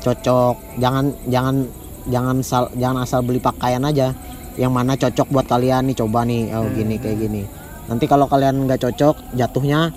cocok. 0.07 0.79
Jangan 0.79 1.05
jangan 1.27 1.66
jangan 2.07 2.37
sal, 2.47 2.71
jangan 2.79 3.03
asal 3.03 3.21
beli 3.27 3.42
pakaian 3.42 3.83
aja. 3.83 4.14
Yang 4.55 4.73
mana 4.73 4.92
cocok 4.95 5.29
buat 5.35 5.47
kalian 5.51 5.90
nih 5.90 5.97
coba 5.99 6.23
nih 6.23 6.55
oh 6.55 6.64
Hmm. 6.64 6.75
gini 6.79 6.95
kayak 7.03 7.19
gini. 7.19 7.42
Nanti 7.90 8.05
kalau 8.07 8.31
kalian 8.31 8.71
nggak 8.71 8.81
cocok 8.87 9.35
jatuhnya 9.35 9.90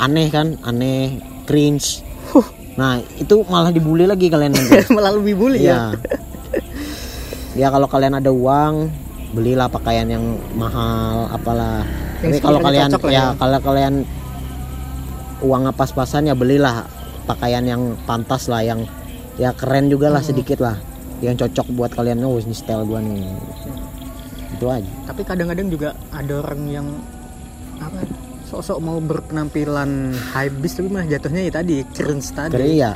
aneh 0.00 0.32
kan? 0.32 0.56
Aneh 0.64 1.20
cringe. 1.44 2.00
Nah 2.80 2.96
itu 3.20 3.44
malah 3.46 3.68
dibully 3.68 4.08
lagi 4.08 4.32
kalian 4.32 4.56
nanti. 4.56 4.88
Melalui 4.96 5.36
bully 5.36 5.68
ya? 5.68 5.92
Iya. 5.92 6.08
ya 7.54 7.68
kalau 7.68 7.86
kalian 7.90 8.16
ada 8.16 8.32
uang 8.32 8.88
belilah 9.36 9.68
pakaian 9.70 10.08
yang 10.10 10.24
mahal 10.56 11.30
apalah. 11.30 11.86
Yang 12.24 12.40
tapi 12.40 12.44
kalau 12.44 12.58
kalian 12.64 12.88
ya 12.90 12.98
ya. 13.12 13.24
kalau 13.38 13.58
kalian 13.62 13.94
uangnya 15.40 15.72
pas-pasan 15.72 16.28
ya 16.28 16.34
belilah 16.36 16.84
pakaian 17.24 17.64
yang 17.64 17.96
pantas 18.04 18.50
lah 18.50 18.60
yang 18.60 18.84
ya 19.40 19.50
keren 19.50 19.88
juga 19.88 20.12
lah 20.12 20.20
Hmm. 20.20 20.30
sedikit 20.30 20.60
lah. 20.60 20.76
Yang 21.18 21.34
cocok 21.42 21.66
buat 21.72 21.90
kalian. 21.90 22.20
Oh 22.20 22.36
ini 22.36 22.52
style 22.52 22.84
gua 22.84 23.00
nih. 23.00 23.24
Itu 24.52 24.66
aja. 24.66 24.84
Tapi 25.06 25.20
kadang-kadang 25.22 25.68
juga 25.68 25.88
ada 26.10 26.32
orang 26.38 26.60
yang 26.66 26.86
apa 27.76 28.04
sosok 28.44 28.76
mau 28.78 29.00
berpenampilan 29.00 30.12
high 30.30 30.52
beast 30.52 30.76
tapi 30.76 30.88
malah 30.88 31.08
jatuhnya 31.08 31.40
ya 31.42 31.52
tadi 31.54 31.80
cringe 31.88 32.28
tadi. 32.30 32.52
Keren 32.52 32.72
ya 32.74 32.92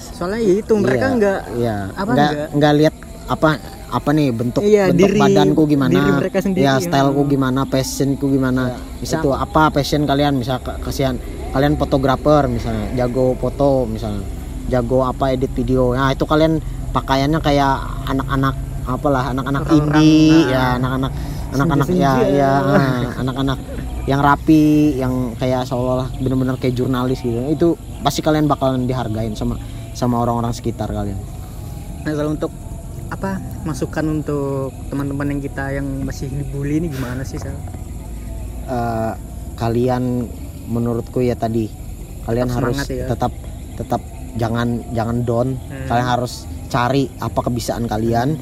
soalnya 0.00 0.40
ya 0.40 0.54
itu 0.56 0.72
mereka 0.74 1.06
Iya, 1.06 1.16
nggak 1.16 1.40
iya. 1.56 1.76
apa, 1.92 2.10
nggak 2.10 2.30
nggak- 2.54 2.76
lihat 2.78 2.94
apa 3.26 3.48
apa 3.90 4.10
nih 4.10 4.28
bentuk 4.30 4.62
Iya, 4.62 4.84
bentuk 4.88 5.08
diri- 5.08 5.20
badanku 5.20 5.62
gimana. 5.66 5.92
diri 5.92 6.10
mereka 6.14 6.38
sendiri, 6.38 6.62
ya 6.62 6.72
ya. 6.72 6.80
styleku 6.80 7.22
gimana 7.26 7.60
passionku 7.64 8.26
gimana. 8.26 8.62
Bisa 8.96 9.18
tuh 9.18 9.32
apa 9.32 9.68
passion 9.70 10.04
kalian. 10.04 10.36
Misal 10.36 10.56
kasihan 10.60 11.16
kalian 11.50 11.74
fotografer 11.74 12.46
misalnya 12.46 12.86
jago 12.96 13.34
foto 13.34 13.84
misalnya 13.84 14.22
jago 14.70 15.02
apa 15.02 15.34
edit 15.34 15.50
video 15.52 15.92
nah 15.92 16.14
itu 16.14 16.22
kalian 16.24 16.62
pakaiannya 16.94 17.42
kayak 17.42 17.74
anak-anak 18.06 18.54
apalah 18.86 19.30
anak-anak 19.30 19.62
indie 19.70 20.46
nah. 20.46 20.50
ya 20.50 20.64
anak-anak 20.78 21.12
anak-anak 21.50 21.88
ya 21.94 22.12
ya 22.30 22.50
ah, 22.62 23.02
anak-anak 23.22 23.58
yang 24.08 24.20
rapi 24.22 24.96
yang 24.96 25.36
kayak 25.36 25.66
seolah-olah 25.68 26.08
bener-bener 26.18 26.56
kayak 26.56 26.74
jurnalis 26.78 27.20
gitu 27.20 27.38
itu 27.50 27.68
pasti 28.00 28.24
kalian 28.24 28.48
bakalan 28.48 28.88
dihargain 28.88 29.36
sama 29.36 29.60
sama 29.92 30.22
orang-orang 30.22 30.54
sekitar 30.54 30.88
kalian 30.88 31.18
Nah 32.00 32.12
kalau 32.16 32.32
untuk 32.32 32.52
apa 33.10 33.42
masukan 33.66 34.06
untuk 34.08 34.72
teman-teman 34.88 35.36
yang 35.36 35.40
kita 35.42 35.64
yang 35.74 35.86
masih 36.06 36.30
dibully 36.30 36.80
ini 36.80 36.88
gimana 36.88 37.26
sih 37.26 37.36
Sal? 37.36 37.52
Eh, 38.70 39.12
kalian 39.58 40.24
menurutku 40.70 41.20
ya 41.20 41.34
tadi 41.34 41.68
kalian 42.24 42.48
Tetap 42.48 42.56
harus 42.62 42.78
ya. 42.86 43.06
tetap 43.10 43.32
tetap 43.74 44.00
jangan 44.38 44.82
jangan 44.94 45.24
down. 45.26 45.48
Hmm. 45.70 45.86
kalian 45.90 46.06
harus 46.06 46.46
cari 46.70 47.10
apa 47.18 47.40
kebisaan 47.42 47.90
kalian. 47.90 48.38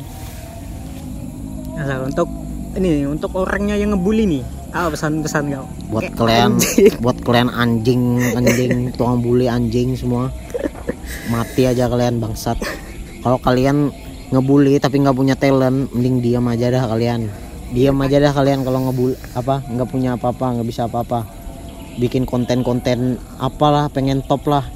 Nah 1.78 1.98
untuk 2.04 2.28
ini 2.76 3.08
untuk 3.08 3.32
orangnya 3.38 3.78
yang 3.78 3.96
ngebully 3.96 4.28
nih. 4.28 4.44
Apa 4.68 4.92
pesan-pesan 4.92 5.48
kau? 5.48 5.64
buat 5.88 6.04
Kayak 6.04 6.14
kalian 6.20 6.50
anjing. 6.52 6.92
buat 7.00 7.18
kalian 7.24 7.48
anjing 7.48 8.02
anjing 8.36 8.72
tukang 9.00 9.18
bully 9.24 9.46
anjing 9.48 9.96
semua. 9.96 10.28
Mati 11.32 11.64
aja 11.64 11.88
kalian 11.88 12.20
bangsat. 12.20 12.60
Kalau 13.24 13.40
kalian 13.40 13.88
ngebully 14.28 14.76
tapi 14.76 15.00
nggak 15.00 15.16
punya 15.16 15.34
talent 15.40 15.88
mending 15.96 16.20
diam 16.20 16.44
aja 16.52 16.68
dah 16.68 16.84
kalian. 16.84 17.32
Diam 17.72 17.96
aja 18.04 18.20
dah 18.20 18.32
kalian 18.36 18.60
kalau 18.60 18.84
ngebully 18.88 19.16
apa 19.32 19.64
nggak 19.64 19.88
punya 19.88 20.10
apa-apa 20.20 20.60
nggak 20.60 20.68
bisa 20.68 20.84
apa-apa. 20.84 21.24
Bikin 21.96 22.28
konten-konten 22.28 23.16
apalah 23.40 23.88
pengen 23.88 24.20
top 24.20 24.44
lah 24.46 24.68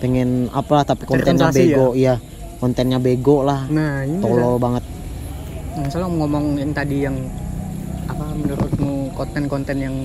pengen 0.00 0.48
apalah 0.50 0.82
tapi 0.82 1.04
kontennya 1.04 1.52
Sensasi 1.52 1.76
bego 1.76 1.92
iya. 1.94 2.16
Kontennya 2.60 2.98
bego 3.00 3.44
lah. 3.44 3.68
Nah 3.72 4.04
ini 4.04 4.20
tolol 4.20 4.56
banget. 4.60 4.84
Misalnya 5.80 6.08
ngomong 6.12 6.44
yang 6.60 6.72
tadi 6.76 6.96
yang 7.08 7.16
apa 8.04 8.26
menurutmu 8.36 9.14
konten-konten 9.16 9.76
yang 9.80 9.96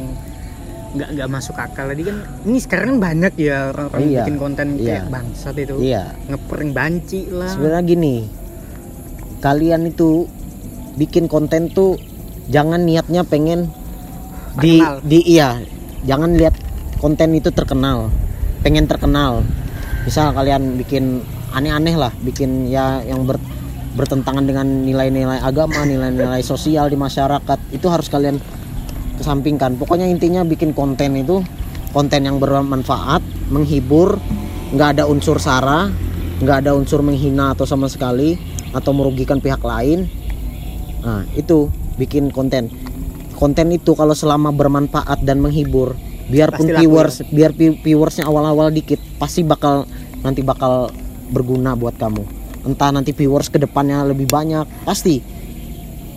nggak 0.96 1.10
nggak 1.20 1.28
masuk 1.28 1.60
akal 1.60 1.92
tadi 1.92 2.08
kan 2.08 2.24
ini 2.48 2.56
sekarang 2.56 2.96
kan 2.96 3.00
banyak 3.12 3.34
ya 3.36 3.76
orang-orang 3.76 4.08
Iya, 4.08 4.20
bikin 4.24 4.36
konten 4.40 4.68
iya. 4.80 4.88
kayak 4.88 5.06
bangsat 5.12 5.56
itu. 5.60 5.76
Iya. 5.84 6.04
Ngeprank 6.32 6.72
banci 6.72 7.20
lah. 7.28 7.50
Sebenarnya 7.52 7.84
gini 7.84 8.16
kalian 9.44 9.82
itu 9.92 10.26
bikin 10.96 11.28
konten 11.28 11.68
tuh 11.76 12.00
jangan 12.48 12.82
niatnya 12.88 13.28
pengen 13.28 13.68
di 14.64 14.80
Terkenal. 14.80 15.04
di 15.04 15.20
iya 15.28 15.50
jangan 16.08 16.32
lihat 16.40 16.56
konten 17.04 17.36
itu 17.36 17.52
terkenal. 17.52 18.08
Pengen 18.64 18.88
terkenal 18.88 19.44
misal 20.06 20.32
kalian 20.32 20.78
bikin 20.78 21.26
aneh-aneh 21.52 21.98
lah 21.98 22.14
bikin 22.22 22.70
ya 22.70 23.02
yang 23.02 23.26
ber- 23.26 23.42
bertentangan 23.96 24.46
dengan 24.46 24.68
nilai-nilai 24.86 25.42
agama 25.42 25.82
nilai-nilai 25.88 26.44
sosial 26.46 26.92
di 26.92 26.98
masyarakat 27.00 27.60
itu 27.74 27.88
harus 27.90 28.08
kalian 28.12 28.38
kesampingkan. 29.16 29.80
Pokoknya 29.80 30.06
intinya 30.06 30.44
bikin 30.44 30.76
konten 30.76 31.16
itu 31.16 31.42
konten 31.96 32.28
yang 32.28 32.38
bermanfaat 32.38 33.24
menghibur 33.50 34.20
nggak 34.76 35.00
ada 35.00 35.04
unsur 35.08 35.40
sara 35.40 35.88
nggak 36.44 36.68
ada 36.68 36.76
unsur 36.76 37.00
menghina 37.00 37.56
atau 37.56 37.64
sama 37.64 37.88
sekali 37.88 38.36
atau 38.76 38.92
merugikan 38.92 39.40
pihak 39.40 39.64
lain. 39.64 40.04
Nah 41.00 41.24
itu 41.40 41.72
bikin 41.96 42.30
konten. 42.36 42.68
Konten 43.40 43.72
itu 43.72 43.96
kalau 43.96 44.12
selama 44.12 44.52
bermanfaat 44.52 45.24
dan 45.24 45.40
menghibur 45.40 45.96
biarpun 46.26 46.66
Pasti 46.66 46.74
laku 46.74 46.82
viewers 46.82 47.16
biar 47.30 47.52
pi- 47.54 47.78
viewersnya 47.78 48.26
awal-awal 48.26 48.74
dikit 48.74 48.98
pasti 49.22 49.46
bakal 49.46 49.86
nanti 50.26 50.42
bakal 50.42 50.90
berguna 51.30 51.78
buat 51.78 51.98
kamu. 51.98 52.24
Entah 52.66 52.90
nanti 52.90 53.14
viewers 53.14 53.50
ke 53.50 53.62
depannya 53.62 54.02
lebih 54.06 54.26
banyak 54.26 54.66
pasti. 54.86 55.22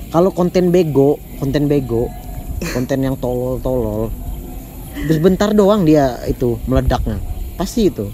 Kalau 0.09 0.33
konten 0.33 0.73
bego 0.73 1.21
konten 1.37 1.69
bego 1.69 2.09
konten 2.73 3.05
yang 3.05 3.15
tolol-tolol 3.21 4.09
sebentar 5.07 5.53
doang 5.53 5.85
dia 5.85 6.19
itu 6.27 6.57
meledaknya. 6.65 7.21
Pasti 7.61 7.93
itu. 7.93 8.09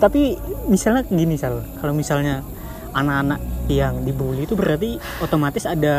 Tapi 0.00 0.34
misalnya 0.66 1.04
gini 1.06 1.36
sal. 1.36 1.62
Kalau 1.78 1.92
misalnya 1.92 2.40
anak-anak 2.96 3.40
yang 3.66 4.04
dibully 4.04 4.44
itu 4.44 4.52
berarti 4.52 4.96
otomatis 5.18 5.64
ada 5.64 5.96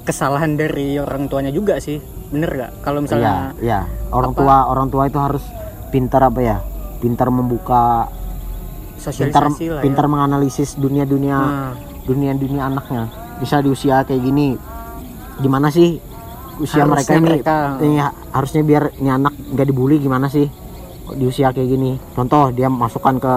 kesalahan 0.00 0.54
dari 0.54 0.96
orang 0.96 1.28
tuanya 1.28 1.48
juga 1.48 1.76
sih 1.76 2.00
bener 2.28 2.48
gak 2.50 2.72
kalau 2.80 3.04
misalnya 3.04 3.52
Iya, 3.58 3.60
iya. 3.60 3.80
Orang 4.08 4.32
apa- 4.32 4.40
tua 4.40 4.56
orang 4.66 4.88
tua 4.88 5.04
itu 5.04 5.18
harus 5.18 5.44
pintar 5.88 6.22
apa 6.22 6.40
ya? 6.40 6.56
Pintar 6.98 7.28
membuka, 7.28 8.08
pintar 8.96 9.50
ya 10.00 10.06
menganalisis 10.06 10.74
dunia-dunia 10.74 11.36
Nah, 11.36 11.72
dunia-dunia 12.02 12.62
anaknya. 12.64 13.10
Bisa 13.36 13.58
di 13.58 13.68
usia 13.68 14.00
kayak 14.00 14.22
gini, 14.22 14.54
gimana 15.36 15.68
sih 15.68 15.98
usia 16.56 16.84
Harusnya 16.84 16.86
mereka 16.86 17.12
ini? 17.12 17.24
mereka- 17.26 17.76
ini 17.80 17.96
ha- 17.98 18.16
harusnya 18.32 18.62
biar 18.62 18.82
ini 18.96 19.10
anak 19.10 19.34
nggak 19.50 19.66
dibully 19.66 19.96
gimana 19.98 20.28
sih 20.28 20.46
di 21.12 21.24
usia 21.26 21.50
kayak 21.50 21.68
gini? 21.68 21.98
Contoh 22.12 22.48
dia 22.48 22.70
masukkan 22.70 23.18
ke 23.18 23.32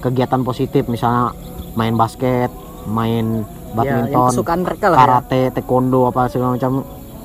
kegiatan 0.00 0.42
positif, 0.42 0.86
misalnya 0.86 1.32
main 1.72 1.96
basket, 1.96 2.52
main 2.88 3.26
ya, 3.38 3.44
yang 3.44 3.76
badminton, 4.08 4.30
kesukaan 4.32 4.60
mereka 4.62 4.86
lah 4.88 4.96
ya. 4.96 5.02
karate, 5.02 5.40
taekwondo 5.52 6.00
apa 6.04 6.22
segala 6.26 6.56
macam. 6.56 6.72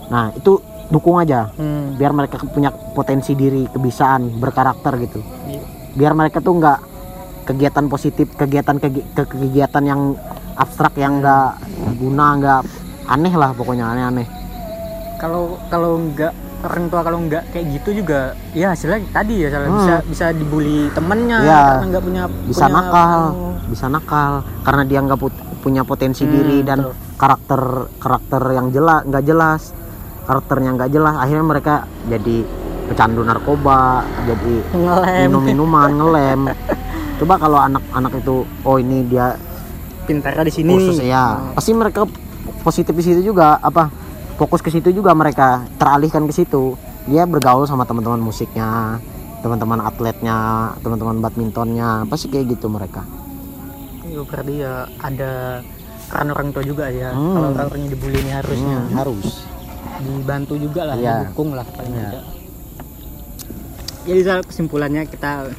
Nah 0.05 0.29
itu 0.31 0.59
dukung 0.85 1.17
aja. 1.17 1.49
Hmm, 1.53 1.95
biar 1.95 2.11
mereka 2.11 2.37
punya 2.45 2.69
potensi 2.69 3.33
diri 3.33 3.65
kebisaan 3.65 4.37
berkarakter 4.37 4.93
gitu. 5.01 5.19
Iya. 5.45 5.63
biar 5.93 6.11
mereka 6.11 6.37
tuh 6.39 6.53
nggak 6.53 6.79
kegiatan 7.43 7.85
positif 7.85 8.25
kegiatan 8.33 8.77
kegi- 8.77 9.05
ke 9.11 9.23
kegiatan 9.27 9.83
yang 9.83 10.01
abstrak 10.53 10.95
yang 10.95 11.19
nggak 11.19 11.53
guna 11.95 12.25
nggak 12.35 12.61
aneh 13.05 13.29
lah 13.31 13.51
pokoknya 13.51 13.85
aneh-aneh. 13.87 14.25
Kalau 15.15 15.55
kalau 15.67 16.01
nggak 16.03 16.33
orang 16.63 16.83
tua 16.87 17.01
kalau 17.01 17.19
nggak 17.21 17.43
kayak 17.49 17.65
gitu 17.73 18.01
juga 18.01 18.33
ya 18.51 18.71
hasilnya 18.71 19.05
tadi 19.11 19.35
ya 19.37 19.49
salah. 19.49 19.67
Hmm. 19.67 19.77
bisa 19.77 19.95
bisa 20.03 20.25
dibully 20.31 20.89
temennya 20.89 21.37
Iya. 21.39 21.59
karena 21.69 21.85
nggak 21.87 22.03
punya 22.03 22.23
bisa 22.43 22.63
punya- 22.63 22.75
nakal 22.75 23.21
Oh, 23.29 23.53
bisa 23.67 23.85
nakal. 23.87 24.31
Karena 24.63 24.83
dia 24.83 24.99
nggak 24.99 25.19
put- 25.19 25.41
punya 25.63 25.81
potensi 25.81 26.21
Hmm, 26.21 26.33
diri 26.33 26.59
dan 26.61 26.83
betul. 26.83 26.93
karakter 27.15 27.61
karakter 27.97 28.43
yang 28.51 28.67
jelas 28.69 29.01
nggak 29.01 29.23
jelas 29.23 29.61
karakternya 30.23 30.69
nggak 30.73 30.91
jelas 30.91 31.15
akhirnya 31.15 31.45
mereka 31.45 31.73
jadi 32.05 32.37
pecandu 32.83 33.23
narkoba 33.23 34.03
jadi 34.21 34.53
ngelem. 34.69 35.19
minum 35.25 35.41
minuman 35.41 35.89
ngelem. 35.99 36.39
Coba 37.15 37.33
kalau 37.37 37.55
anak-anak 37.57 38.11
itu 38.17 38.35
oh 38.43 38.75
ini 38.75 39.07
dia 39.07 39.39
pintarnya 40.03 40.43
di 40.43 40.51
sini. 40.51 40.71
khusus 40.73 40.99
ya. 40.99 41.39
Pasti 41.55 41.71
mereka 41.71 42.03
positif 42.59 42.91
di 42.91 43.01
situ 43.01 43.21
juga 43.23 43.55
apa 43.57 43.87
fokus 44.35 44.59
ke 44.59 44.67
situ 44.67 44.91
juga 44.91 45.15
mereka 45.15 45.63
teralihkan 45.73 46.27
ke 46.27 46.35
situ. 46.35 46.75
Dia 47.03 47.23
bergaul 47.23 47.63
sama 47.63 47.83
teman-teman 47.83 48.19
musiknya 48.19 48.99
teman-teman 49.39 49.79
atletnya 49.81 50.37
teman-teman 50.79 51.19
badmintonnya 51.19 52.07
pasti 52.07 52.27
kayak 52.27 52.55
gitu 52.55 52.67
mereka 52.67 53.03
Iya, 54.13 54.21
berarti 54.23 54.53
ya 54.55 54.73
ada 54.99 55.31
peran 56.05 56.29
orang 56.29 56.47
tua 56.49 56.63
juga 56.63 56.85
ya 56.87 57.09
Hmm. 57.09 57.33
kalau 57.33 57.49
orang 57.65 57.79
yang 57.79 57.91
dibully 57.91 58.19
ini 58.19 58.31
harusnya 58.31 58.77
Hmm, 58.79 58.93
harus 58.93 59.27
dibantu 59.99 60.53
juga 60.55 60.81
lah 60.85 60.95
Iya. 60.95 61.15
didukung 61.25 61.49
lah 61.51 61.65
paling 61.67 61.89
tidak 61.91 62.23
jadi 64.03 64.19
Sal, 64.21 64.39
kesimpulannya 64.43 65.03
kita 65.07 65.49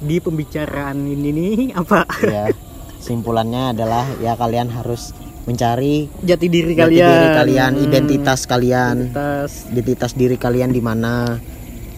di 0.00 0.16
pembicaraan 0.16 0.96
ini 0.98 1.28
nih 1.30 1.52
apa 1.80 2.08
ya 2.20 2.50
simpulannya 2.98 3.70
adalah 3.70 4.02
ya 4.18 4.34
kalian 4.34 4.66
harus 4.68 5.12
mencari 5.40 6.10
jati 6.20 6.46
diri 6.48 6.72
jati 6.72 6.80
kalian 6.82 7.06
diri 7.06 7.28
kalian 7.32 7.72
Hmm, 7.72 7.84
identitas 7.84 8.40
kalian 8.44 8.96
identitas. 9.06 9.50
identitas 9.68 10.10
diri 10.12 10.36
kalian 10.36 10.68
di 10.68 10.80
mana 10.80 11.38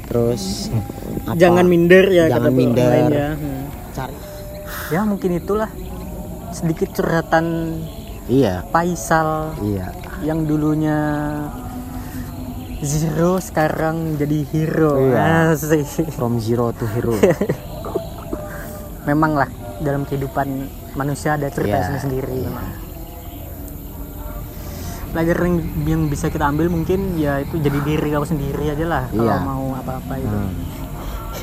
terus 0.04 0.68
apa, 1.24 1.32
jangan 1.35 1.64
minder 1.64 2.04
ya 2.06 2.28
Jangan 2.28 2.52
minder. 2.52 2.90
lain 2.90 3.06
ya. 3.08 3.30
Hmm. 3.32 3.62
cari 3.92 4.16
ya 4.92 5.02
mungkin 5.02 5.33
itulah 5.35 5.72
sedikit 6.52 6.92
curhatan 6.92 7.78
iya 8.28 8.61
Faisal 8.68 9.57
iya 9.59 9.88
yang 10.20 10.44
dulunya 10.44 10.98
zero 12.78 13.38
sekarang 13.38 14.14
jadi 14.14 14.38
hero 14.44 14.98
Iya. 15.00 15.55
Asik. 15.55 16.12
from 16.12 16.37
zero 16.37 16.70
to 16.70 16.85
hero 16.88 17.16
memang 19.09 19.33
lah 19.35 19.48
dalam 19.81 20.05
kehidupan 20.05 20.46
manusia 20.92 21.35
ada 21.35 21.48
cerita 21.48 21.78
Iya, 21.81 21.98
sendiri 21.98 22.31
iya. 22.37 22.46
memang 22.46 22.66
pelajaran 25.12 25.44
yang, 25.44 25.59
yang 25.85 26.02
bisa 26.07 26.26
kita 26.26 26.44
ambil 26.46 26.68
mungkin 26.68 27.16
ya 27.16 27.37
itu 27.38 27.59
jadi 27.59 27.78
diri 27.83 28.09
kau 28.11 28.24
sendiri 28.24 28.64
aja 28.68 28.85
lah 28.85 29.05
kalau 29.09 29.24
Iya. 29.26 29.37
mau 29.40 29.64
apa-apa 29.74 30.14
itu 30.16 30.28
Hmm. 30.33 30.52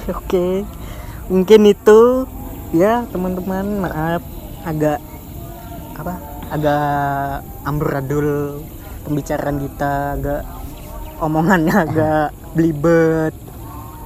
oke 0.17 0.47
mungkin 1.27 1.61
itu 1.67 1.99
ya 2.75 3.05
teman-teman 3.09 3.87
maaf. 3.87 4.21
Agak 4.65 4.99
apa? 5.95 6.13
Agak 6.49 7.45
amburadul 7.63 8.59
pembicaraan 9.05 9.57
kita 9.61 10.19
agak 10.19 10.41
omongannya 11.23 11.75
agak 11.85 12.27
belibet. 12.53 13.33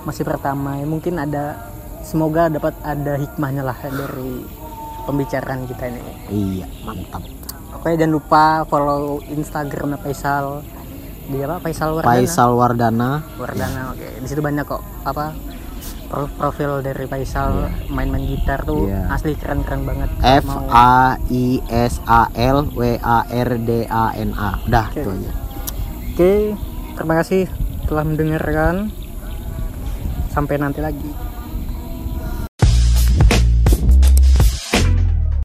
Masih 0.04 0.28
pertama. 0.28 0.78
Ya 0.78 0.86
mungkin 0.86 1.20
ada 1.20 1.58
semoga 2.04 2.52
dapat 2.52 2.76
ada 2.84 3.16
hikmahnya 3.16 3.64
lah 3.64 3.78
dari 3.80 4.44
pembicaraan 5.08 5.66
kita 5.68 5.84
ini. 5.90 6.02
Iya 6.30 6.68
mantap. 6.84 7.24
Oke 7.74 7.96
jangan 8.00 8.14
lupa 8.16 8.44
follow 8.68 9.20
instagramnya 9.28 10.00
Faisal. 10.00 10.64
Di 11.24 11.40
apa? 11.40 11.64
Faisal 11.64 11.96
Wardana? 11.96 12.12
Faisal 12.12 12.52
Wardana. 12.56 13.12
Wardana 13.40 13.82
oke. 13.96 14.08
Di 14.24 14.28
situ 14.28 14.44
banyak 14.44 14.68
kok. 14.68 14.84
Apa 15.08 15.32
profil 16.30 16.80
dari 16.80 17.06
Faisal 17.06 17.70
main-main 17.88 18.24
gitar 18.24 18.62
tuh 18.64 18.86
Iya. 18.86 19.10
asli 19.10 19.34
keren-keren 19.34 19.84
banget 19.84 20.10
F 20.22 20.48
A 20.70 21.18
I 21.28 21.60
S 21.68 21.98
A 22.06 22.30
L 22.34 22.70
W 22.72 22.98
A 23.00 23.26
R 23.26 23.50
D 23.58 23.86
A 23.86 24.14
N 24.14 24.32
A 24.34 24.62
udah 24.64 24.88
Oke. 24.90 25.02
itu 25.02 25.10
aja 25.10 25.32
Oke, 26.14 26.34
terima 26.94 27.16
kasih 27.18 27.50
telah 27.90 28.06
mendengarkan. 28.06 28.94
Sampai 30.30 30.62
nanti 30.62 30.78
lagi. 30.78 31.10